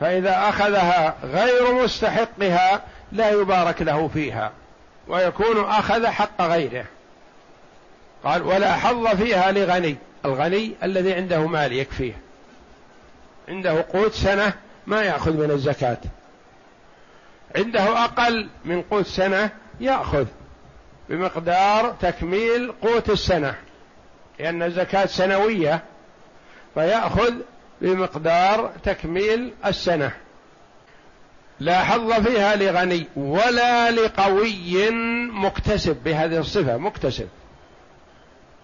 فإذا 0.00 0.48
أخذها 0.48 1.16
غير 1.24 1.74
مستحقها 1.74 2.82
لا 3.12 3.30
يبارك 3.30 3.82
له 3.82 4.08
فيها 4.08 4.52
ويكون 5.08 5.64
أخذ 5.64 6.06
حق 6.06 6.42
غيره. 6.42 6.84
قال 8.24 8.42
ولا 8.42 8.72
حظ 8.72 9.06
فيها 9.06 9.52
لغني. 9.52 9.96
الغني 10.24 10.74
الذي 10.82 11.14
عنده 11.14 11.46
مال 11.46 11.72
يكفيه. 11.72 12.16
عنده 13.48 13.84
قوت 13.92 14.12
سنة 14.12 14.52
ما 14.86 15.02
يأخذ 15.02 15.32
من 15.32 15.50
الزكاة. 15.50 15.98
عنده 17.56 18.04
أقل 18.04 18.48
من 18.64 18.82
قوت 18.82 19.06
سنة 19.06 19.50
يأخذ 19.80 20.26
بمقدار 21.08 21.94
تكميل 22.00 22.72
قوت 22.82 23.10
السنة. 23.10 23.54
لأن 24.38 24.62
الزكاة 24.62 25.06
سنوية 25.06 25.82
فيأخذ 26.74 27.34
بمقدار 27.80 28.72
تكميل 28.82 29.52
السنة. 29.66 30.12
لا 31.60 31.84
حظ 31.84 32.12
فيها 32.12 32.56
لغني 32.56 33.06
ولا 33.16 33.90
لقوي 33.90 34.90
مكتسب 35.30 35.96
بهذه 36.04 36.38
الصفة 36.38 36.76
مكتسب. 36.76 37.28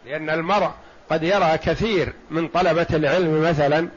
لأن 0.07 0.31
المرء 0.31 0.71
قد 1.11 1.23
يرى 1.23 1.59
كثير 1.59 2.13
من 2.31 2.49
طلبة 2.49 2.87
العلم 2.91 3.43
مثلا 3.43 3.89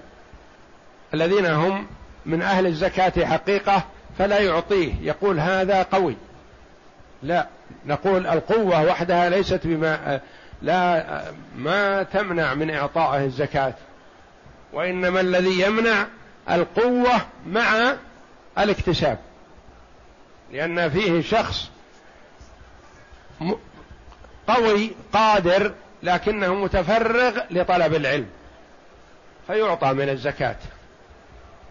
الذين 1.13 1.45
هم 1.45 1.87
من 2.25 2.41
أهل 2.41 2.65
الزكاة 2.65 3.25
حقيقة 3.25 3.83
فلا 4.17 4.39
يعطيه 4.39 4.93
يقول 5.01 5.39
هذا 5.39 5.83
قوي. 5.83 6.15
لا 7.23 7.47
نقول 7.85 8.27
القوة 8.27 8.83
وحدها 8.83 9.29
ليست 9.29 9.61
بما 9.63 10.19
لا 10.63 11.23
ما 11.55 12.03
تمنع 12.03 12.53
من 12.53 12.71
إعطائه 12.71 13.25
الزكاة. 13.25 13.73
وإنما 14.73 15.21
الذي 15.21 15.61
يمنع 15.61 16.07
القوة 16.49 17.21
مع 17.47 17.95
الاكتساب. 18.57 19.19
لأن 20.51 20.89
فيه 20.89 21.21
شخص 21.21 21.69
قوي 24.47 24.91
قادر 25.13 25.73
لكنه 26.03 26.53
متفرغ 26.53 27.39
لطلب 27.51 27.93
العلم 27.93 28.27
فيعطى 29.47 29.93
من 29.93 30.09
الزكاة. 30.09 30.55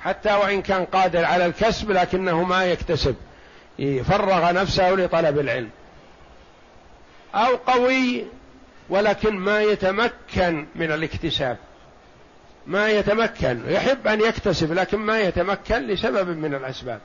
حتى 0.00 0.34
وإن 0.34 0.62
كان 0.62 0.84
قادر 0.84 1.24
على 1.24 1.46
الكسب 1.46 1.90
لكنه 1.90 2.42
ما 2.42 2.64
يكتسب. 2.64 3.16
يفرغ 3.78 4.52
نفسه 4.52 4.90
لطلب 4.90 5.38
العلم. 5.38 5.70
أو 7.34 7.56
قوي 7.56 8.24
ولكن 8.92 9.36
ما 9.36 9.62
يتمكن 9.62 10.66
من 10.74 10.92
الاكتساب. 10.92 11.56
ما 12.66 12.90
يتمكن. 12.90 13.60
يحب 13.68 14.06
أن 14.06 14.20
يكتسب 14.20 14.72
لكن 14.72 14.98
ما 14.98 15.20
يتمكن 15.20 15.86
لسبب 15.86 16.28
من 16.28 16.54
الأسباب. 16.54 17.00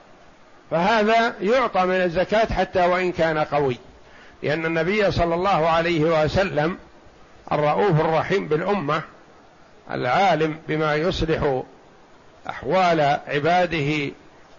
فهذا 0.72 1.34
يعطى 1.42 1.86
من 1.86 1.96
الزكاة 1.96 2.54
حتى 2.54 2.86
وإن 2.86 3.12
كان 3.12 3.38
قوي. 3.38 3.78
لأن 4.44 4.66
النبي 4.66 5.12
صلى 5.12 5.36
الله 5.36 5.70
عليه 5.70 6.24
وسلم 6.24 6.78
الرؤوف 7.52 8.00
الرحيم 8.00 8.48
بالأمة 8.48 9.02
العالم 9.92 10.58
بما 10.68 10.96
يصلح 10.96 11.62
أحوال 12.50 13.20
عباده 13.28 14.12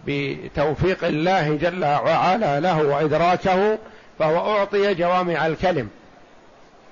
بتوفيق 0.07 1.05
الله 1.05 1.57
جل 1.57 1.85
وعلا 1.85 2.61
له 2.61 2.83
وإدراكه 2.83 3.79
فهو 4.18 4.59
أعطي 4.59 4.95
جوامع 4.95 5.47
الكلم. 5.47 5.89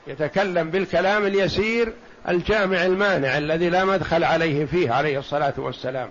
يتكلم 0.06 0.70
بالكلام 0.70 1.26
اليسير 1.26 1.92
الجامع 2.28 2.84
المانع 2.84 3.38
الذي 3.38 3.68
لا 3.68 3.84
مدخل 3.84 4.24
عليه 4.24 4.64
فيه 4.64 4.92
عليه 4.92 5.18
الصلاة 5.18 5.54
والسلام 5.56 6.10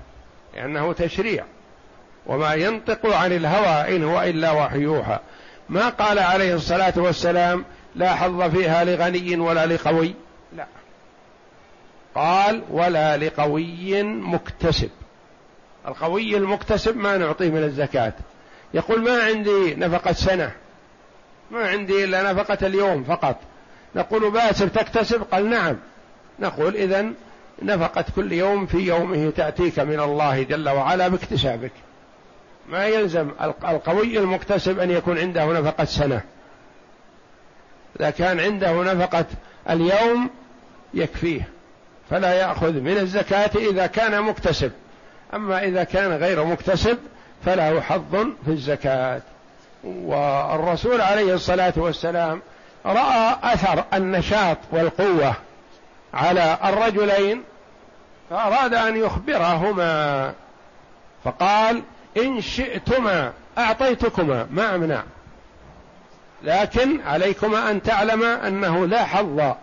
لأنه 0.56 0.94
تشريع. 0.94 1.44
وما 2.26 2.54
ينطق 2.54 3.06
عن 3.06 3.32
الهوى 3.32 3.96
إن 3.96 4.04
هو 4.04 4.22
إلا 4.22 4.52
وحي 4.52 4.80
يوحى. 4.80 5.20
ما 5.70 5.90
قال 5.90 6.20
عليه 6.20 6.56
الصلاة 6.56 6.94
والسلام 6.98 7.66
لا 7.96 8.16
حظ 8.16 8.42
فيها 8.42 8.84
لغني 8.84 9.36
ولا 9.36 9.66
لقوي. 9.66 10.14
لا. 10.58 10.66
قال 12.16 12.64
ولا 12.70 13.18
لقوي 13.18 14.04
مكتسب. 14.04 14.90
القوي 15.88 16.38
المكتسب 16.38 16.98
ما 16.98 17.18
نعطيه 17.18 17.50
من 17.50 17.64
الزكاة. 17.64 18.14
يقول 18.74 19.02
ما 19.02 19.24
عندي 19.24 19.76
نفقة 19.76 20.12
سنة. 20.12 20.52
ما 21.52 21.68
عندي 21.68 22.04
إلا 22.04 22.34
نفقة 22.34 22.68
اليوم 22.68 23.04
فقط. 23.04 23.38
نقول 23.96 24.32
باسر 24.32 24.68
تكتسب؟ 24.68 25.22
قال 25.22 25.50
نعم. 25.50 25.76
نقول 26.40 26.76
إذا 26.76 27.06
نفقة 27.62 28.06
كل 28.16 28.32
يوم 28.32 28.66
في 28.66 28.78
يومه 28.78 29.30
تأتيك 29.30 29.80
من 29.80 30.00
الله 30.00 30.44
جل 30.44 30.70
وعلا 30.70 31.08
باكتسابك. 31.08 31.72
ما 32.70 32.86
يلزم 32.86 33.32
القوي 33.42 34.20
المكتسب 34.20 34.80
أن 34.80 34.92
يكون 34.92 35.18
عنده 35.18 35.46
نفقة 35.46 35.86
سنة. 35.86 36.22
إذا 38.00 38.10
كان 38.10 38.40
عنده 38.40 38.84
نفقة 38.84 39.26
اليوم 39.70 40.30
يكفيه 40.94 41.50
فلا 42.10 42.34
يأخذ 42.34 42.74
من 42.74 42.98
الزكاة 42.98 43.52
إذا 43.56 43.88
كان 43.88 44.22
مكتسب. 44.22 44.72
أما 45.34 45.64
إذا 45.64 45.84
كان 45.84 46.12
غير 46.12 46.44
مكتسب 46.44 46.98
فله 47.46 47.82
حظ 47.82 48.16
في 48.46 48.52
الزكاة. 48.52 49.22
والرسول 49.84 51.02
عليه 51.02 51.34
الصلاة 51.34 51.74
والسلام 51.78 52.42
رأى 52.86 53.36
أثر 53.44 53.84
النشاط 53.94 54.58
والقوة 54.72 55.34
على 56.14 56.58
الرجلين 56.64 57.44
فأراد 58.30 58.74
أن 58.74 58.98
يخبرهما 58.98 60.34
فقال 61.24 61.84
إن 62.18 62.42
شئتما 62.42 63.34
أعطيتكما 63.58 64.48
ما 64.52 64.76
أمنع. 64.76 65.04
لكن 66.44 67.02
عليكما 67.02 67.72
أن 67.72 67.84
تعلما 67.84 68.48
أنه 68.48 68.88
لا 68.88 69.04
حظ 69.04 69.54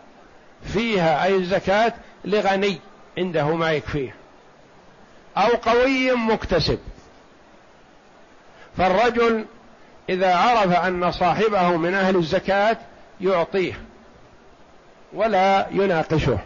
فيها 0.64 1.24
أي 1.24 1.36
الزكاة 1.36 1.92
لغني 2.24 2.78
عنده 3.18 3.56
ما 3.56 3.72
يكفيه 3.72 4.14
أو 5.36 5.48
قوي 5.48 6.12
مكتسب. 6.12 6.78
فالرجل 8.76 9.44
إذا 10.08 10.36
عرف 10.36 10.72
أن 10.72 11.12
صاحبه 11.12 11.76
من 11.76 11.94
أهل 11.94 12.16
الزكاة 12.16 12.76
يعطيه 13.22 13.72
ولا 15.12 15.66
يناقشه. 15.70 16.38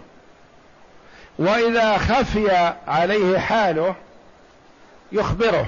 وإذا 1.39 1.99
خفي 1.99 2.75
عليه 2.87 3.39
حاله 3.39 3.95
يخبره 5.13 5.67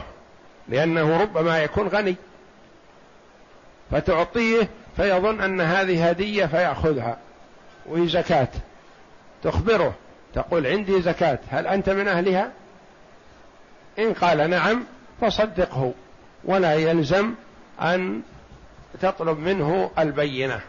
لأنه 0.69 1.21
ربما 1.21 1.59
يكون 1.63 1.89
غني. 1.89 2.17
فتعطيه 3.91 4.69
فيظن 4.97 5.41
أن 5.41 5.61
هذه 5.61 6.09
هدية 6.09 6.47
فيأخذها 6.47 7.19
وهي 7.87 8.09
زكاة. 8.09 8.49
تخبره 9.43 9.95
تقول 10.35 10.67
عندي 10.67 11.03
زكاة 11.03 11.39
هل 11.51 11.67
أنت 11.67 11.91
من 11.91 12.09
أهلها؟ 12.09 12.51
إن 13.99 14.13
قال 14.13 14.51
نعم 14.51 14.85
فصدقه 15.21 15.93
ولا 16.45 16.75
يلزم 16.75 17.35
أن 17.81 18.23
تطلب 19.01 19.39
منه 19.39 19.91
البينة. 19.99 20.61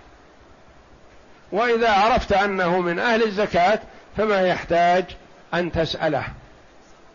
وإذا 1.52 1.90
عرفت 1.90 2.34
أنه 2.34 2.80
من 2.82 3.00
أهل 3.00 3.24
الزكاة 3.24 3.80
فما 4.18 4.42
يحتاج 4.42 5.06
أن 5.54 5.72
تسأله 5.72 6.24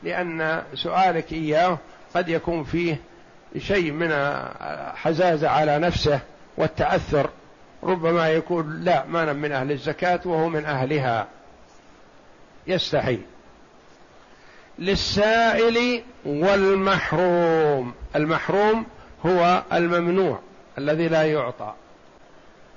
لأن 0.02 0.62
سؤالك 0.74 1.32
إياه 1.32 1.78
قد 2.14 2.28
يكون 2.28 2.64
فيه 2.64 3.00
شيء 3.58 3.92
من 3.92 4.12
حزازة 4.94 5.48
على 5.48 5.78
نفسه 5.78 6.20
والتأثر 6.56 7.30
ربما 7.82 8.28
يكون 8.28 8.80
لا 8.80 9.04
ما 9.06 9.22
أنا 9.22 9.32
من 9.32 9.52
أهل 9.52 9.72
الزكاة 9.72 10.20
وهو 10.24 10.48
من 10.48 10.64
أهلها. 10.64 11.26
يستحي 12.66 13.18
للسائل 14.78 16.02
والمحروم. 16.24 17.94
المحروم 18.16 18.86
هو 19.26 19.62
الممنوع 19.72 20.38
الذي 20.78 21.08
لا 21.08 21.22
يعطى. 21.22 21.74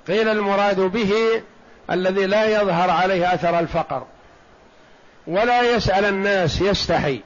قيل 0.08 0.28
المراد 0.28 0.80
به 0.80 1.42
الذي 1.90 2.26
لا 2.26 2.60
يظهر 2.60 2.90
عليه 2.90 3.34
أثر 3.34 3.58
الفقر 3.58 4.06
ولا 5.26 5.62
يسأل 5.62 6.04
الناس 6.04 6.60
يستحي 6.60 7.20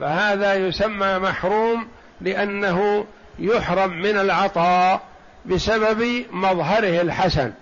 فهذا 0.00 0.54
يسمى 0.54 1.18
محروم 1.18 1.88
لأنه 2.20 3.04
يحرم 3.38 3.90
من 3.90 4.18
العطاء 4.18 5.00
بسبب 5.46 6.24
مظهره 6.32 7.00
الحسن 7.00 7.52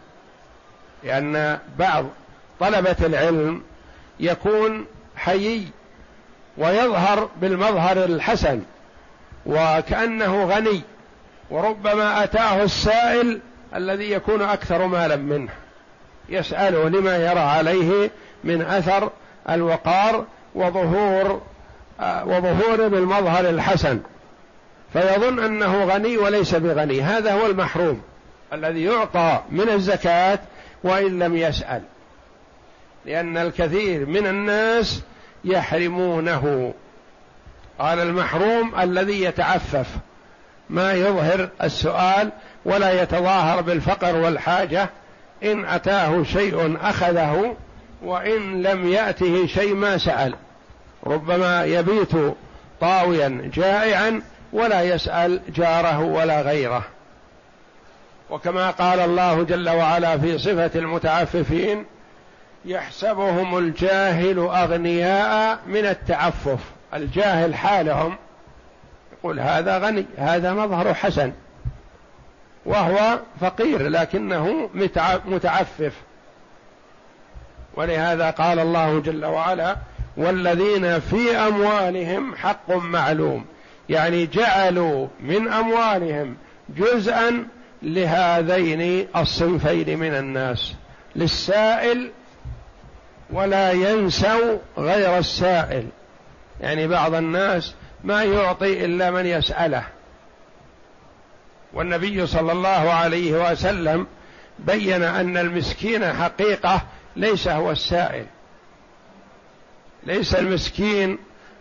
لأن 1.04 1.58
بعض 1.78 2.04
طلبة 2.60 2.96
العلم 3.00 3.62
يكون 4.20 4.86
حيي 5.16 5.68
ويظهر 6.58 7.28
بالمظهر 7.40 8.04
الحسن 8.04 8.62
وكأنه 9.46 10.44
غني 10.44 10.82
وربما 11.50 12.24
أتاه 12.24 12.62
السائل 12.62 13.40
الذي 13.76 14.10
يكون 14.10 14.42
أكثر 14.42 14.86
مالا 14.86 15.16
منه. 15.16 15.52
يساله 16.28 16.88
لما 16.88 17.16
يرى 17.16 17.40
عليه 17.40 18.10
من 18.44 18.62
أثر 18.62 19.10
الوقار 19.50 20.24
وظهور 20.54 21.42
آه، 22.00 22.24
وظهور 22.24 22.88
بالمظهر 22.88 23.48
الحسن. 23.48 24.00
فيظن 24.92 25.44
أنه 25.44 25.84
غني 25.84 26.16
وليس 26.16 26.54
بغني. 26.54 27.02
هذا 27.02 27.32
هو 27.32 27.46
المحروم. 27.46 28.02
الذي 28.52 28.84
يعطى 28.84 29.40
من 29.50 29.68
الزكاة 29.68 30.38
وإن 30.84 31.18
لم 31.18 31.36
يسأل. 31.36 31.82
لأن 33.06 33.36
الكثير 33.36 34.06
من 34.06 34.26
الناس 34.26 35.02
يحرمونه. 35.44 36.74
قال 37.78 37.98
المحروم 37.98 38.80
الذي 38.80 39.22
يتعفف. 39.24 39.86
ما 40.70 40.92
يظهر 40.92 41.48
السؤال 41.62 42.30
ولا 42.64 43.02
يتظاهر 43.02 43.60
بالفقر 43.60 44.16
والحاجة. 44.16 44.90
إن 45.44 45.64
أتاه 45.64 46.22
شيء 46.22 46.78
أخذه 46.82 47.56
وإن 48.02 48.62
لم 48.62 48.88
يأته 48.88 49.46
شيء 49.46 49.74
ما 49.74 49.98
سأل. 49.98 50.34
ربما 51.06 51.64
يبيت 51.64 52.12
طاويا 52.80 53.50
جائعا 53.54 54.22
ولا 54.52 54.82
يسأل 54.82 55.40
جاره 55.56 56.00
ولا 56.00 56.40
غيره. 56.40 56.82
وكما 58.30 58.70
قال 58.70 59.00
الله 59.00 59.42
جل 59.42 59.68
وعلا 59.68 60.18
في 60.18 60.38
صفة 60.38 60.70
المتعففين 60.74 61.84
يحسبهم 62.64 63.58
الجاهل 63.58 64.38
أغنياء 64.38 65.58
من 65.66 65.86
التعفف. 65.86 66.58
الجاهل 66.94 67.54
حالهم. 67.54 68.16
يقول 69.18 69.40
هذا 69.40 69.78
غني 69.78 70.06
هذا 70.18 70.52
مظهر 70.52 70.94
حسن 70.94 71.32
وهو 72.66 73.18
فقير 73.40 73.88
لكنه 73.88 74.70
متعفف. 75.26 75.92
ولهذا 77.74 78.30
قال 78.30 78.58
الله 78.58 79.00
جل 79.00 79.24
وعلا 79.24 79.76
والذين 80.16 81.00
في 81.00 81.36
أموالهم 81.36 82.36
حق 82.36 82.70
معلوم. 82.70 83.44
يعني 83.88 84.26
جعلوا 84.26 85.08
من 85.20 85.48
أموالهم 85.48 86.36
جزءا 86.68 87.46
لهذين 87.82 89.08
الصنفين 89.16 89.98
من 89.98 90.14
الناس 90.14 90.74
للسائل 91.16 92.10
ولا 93.30 93.72
ينسوا 93.72 94.58
غير 94.78 95.18
السائل. 95.18 95.88
يعني 96.60 96.86
بعض 96.86 97.14
الناس 97.14 97.74
ما 98.04 98.24
يعطي 98.24 98.84
إلا 98.84 99.10
من 99.10 99.26
يسأله. 99.26 99.84
والنبي 101.72 102.26
صلى 102.26 102.52
الله 102.52 102.68
عليه 102.68 103.50
وسلم 103.50 104.06
بين 104.58 105.02
أن 105.02 105.36
المسكين 105.36 106.12
حقيقة 106.12 106.82
ليس 107.16 107.48
هو 107.48 107.70
السائل. 107.70 108.26
ليس 110.02 110.34
المسكين 110.34 111.18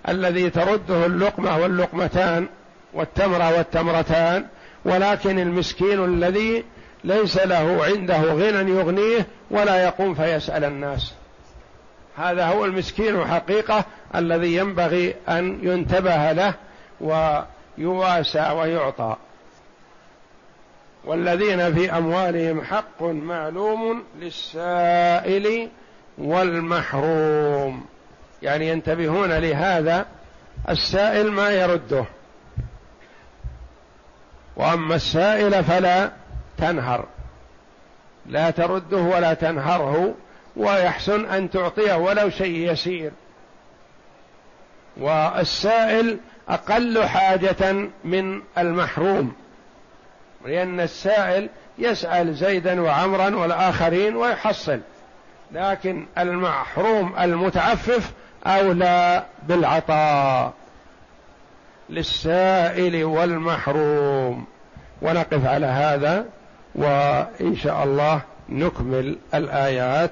الذي 0.10 0.50
ترده 0.50 1.06
اللقمة 1.06 1.58
واللقمتان 1.58 2.48
والتمره 2.94 3.58
والتمرتان 3.58 4.46
ولكن 4.86 5.40
المسكين 5.40 6.06
الذي 6.06 6.64
ليس 7.04 7.38
له 7.38 7.86
عنده 7.86 8.22
غنى 8.22 8.72
يغنيه 8.72 9.28
ولا 9.52 9.84
يقوم 9.84 10.16
فيسأل 10.16 10.64
الناس. 10.64 11.14
هذا 12.18 12.45
هو 12.45 12.66
المسكين 12.66 13.26
حقيقة 13.26 13.86
الذي 14.16 14.55
ينبغي 14.55 15.16
أن 15.30 15.59
ينتبه 15.61 16.32
له 16.32 16.53
ويواسى 17.01 18.49
ويعطى. 18.51 19.16
والذين 21.05 21.74
في 21.74 21.97
أموالهم 21.97 22.61
حق 22.61 23.03
معلوم 23.03 24.03
للسائل 24.20 25.70
والمحروم. 26.18 27.86
يعني 28.41 28.68
ينتبهون 28.70 29.32
لهذا 29.32 30.05
السائل 30.70 31.32
ما 31.32 31.49
يرده. 31.49 32.05
وأما 34.55 34.95
السائل 34.95 35.63
فلا 35.63 36.11
تنهر. 36.57 37.05
لا 38.26 38.49
ترده 38.49 38.97
ولا 38.97 39.34
تنهره. 39.34 40.13
ويحسن 40.58 41.26
أن 41.26 41.49
تعطيه 41.49 41.93
ولو 41.93 42.30
شيء 42.30 42.72
يسير. 42.72 43.12
والسائل 44.97 46.18
أقل 46.49 47.03
حاجة 47.03 47.89
من 48.03 48.41
المحروم 48.58 49.34
لأن 50.45 50.80
السائل 50.80 51.49
يسأل 51.78 52.36
زيدا 52.36 52.82
وعمرا 52.82 53.36
والآخرين 53.36 54.16
ويحصل 54.16 54.80
لكن 55.51 56.06
المحروم 56.18 57.14
المتعفف 57.20 58.12
أولى 58.45 59.26
بالعطاء. 59.43 60.53
للسائل 61.89 63.03
والمحروم. 63.03 64.45
ونقف 65.01 65.45
على 65.45 65.66
هذا 65.66 66.26
وإن 66.76 67.56
شاء 67.56 67.84
الله 67.84 68.22
نكمل 68.49 69.18
الآيات. 69.34 70.12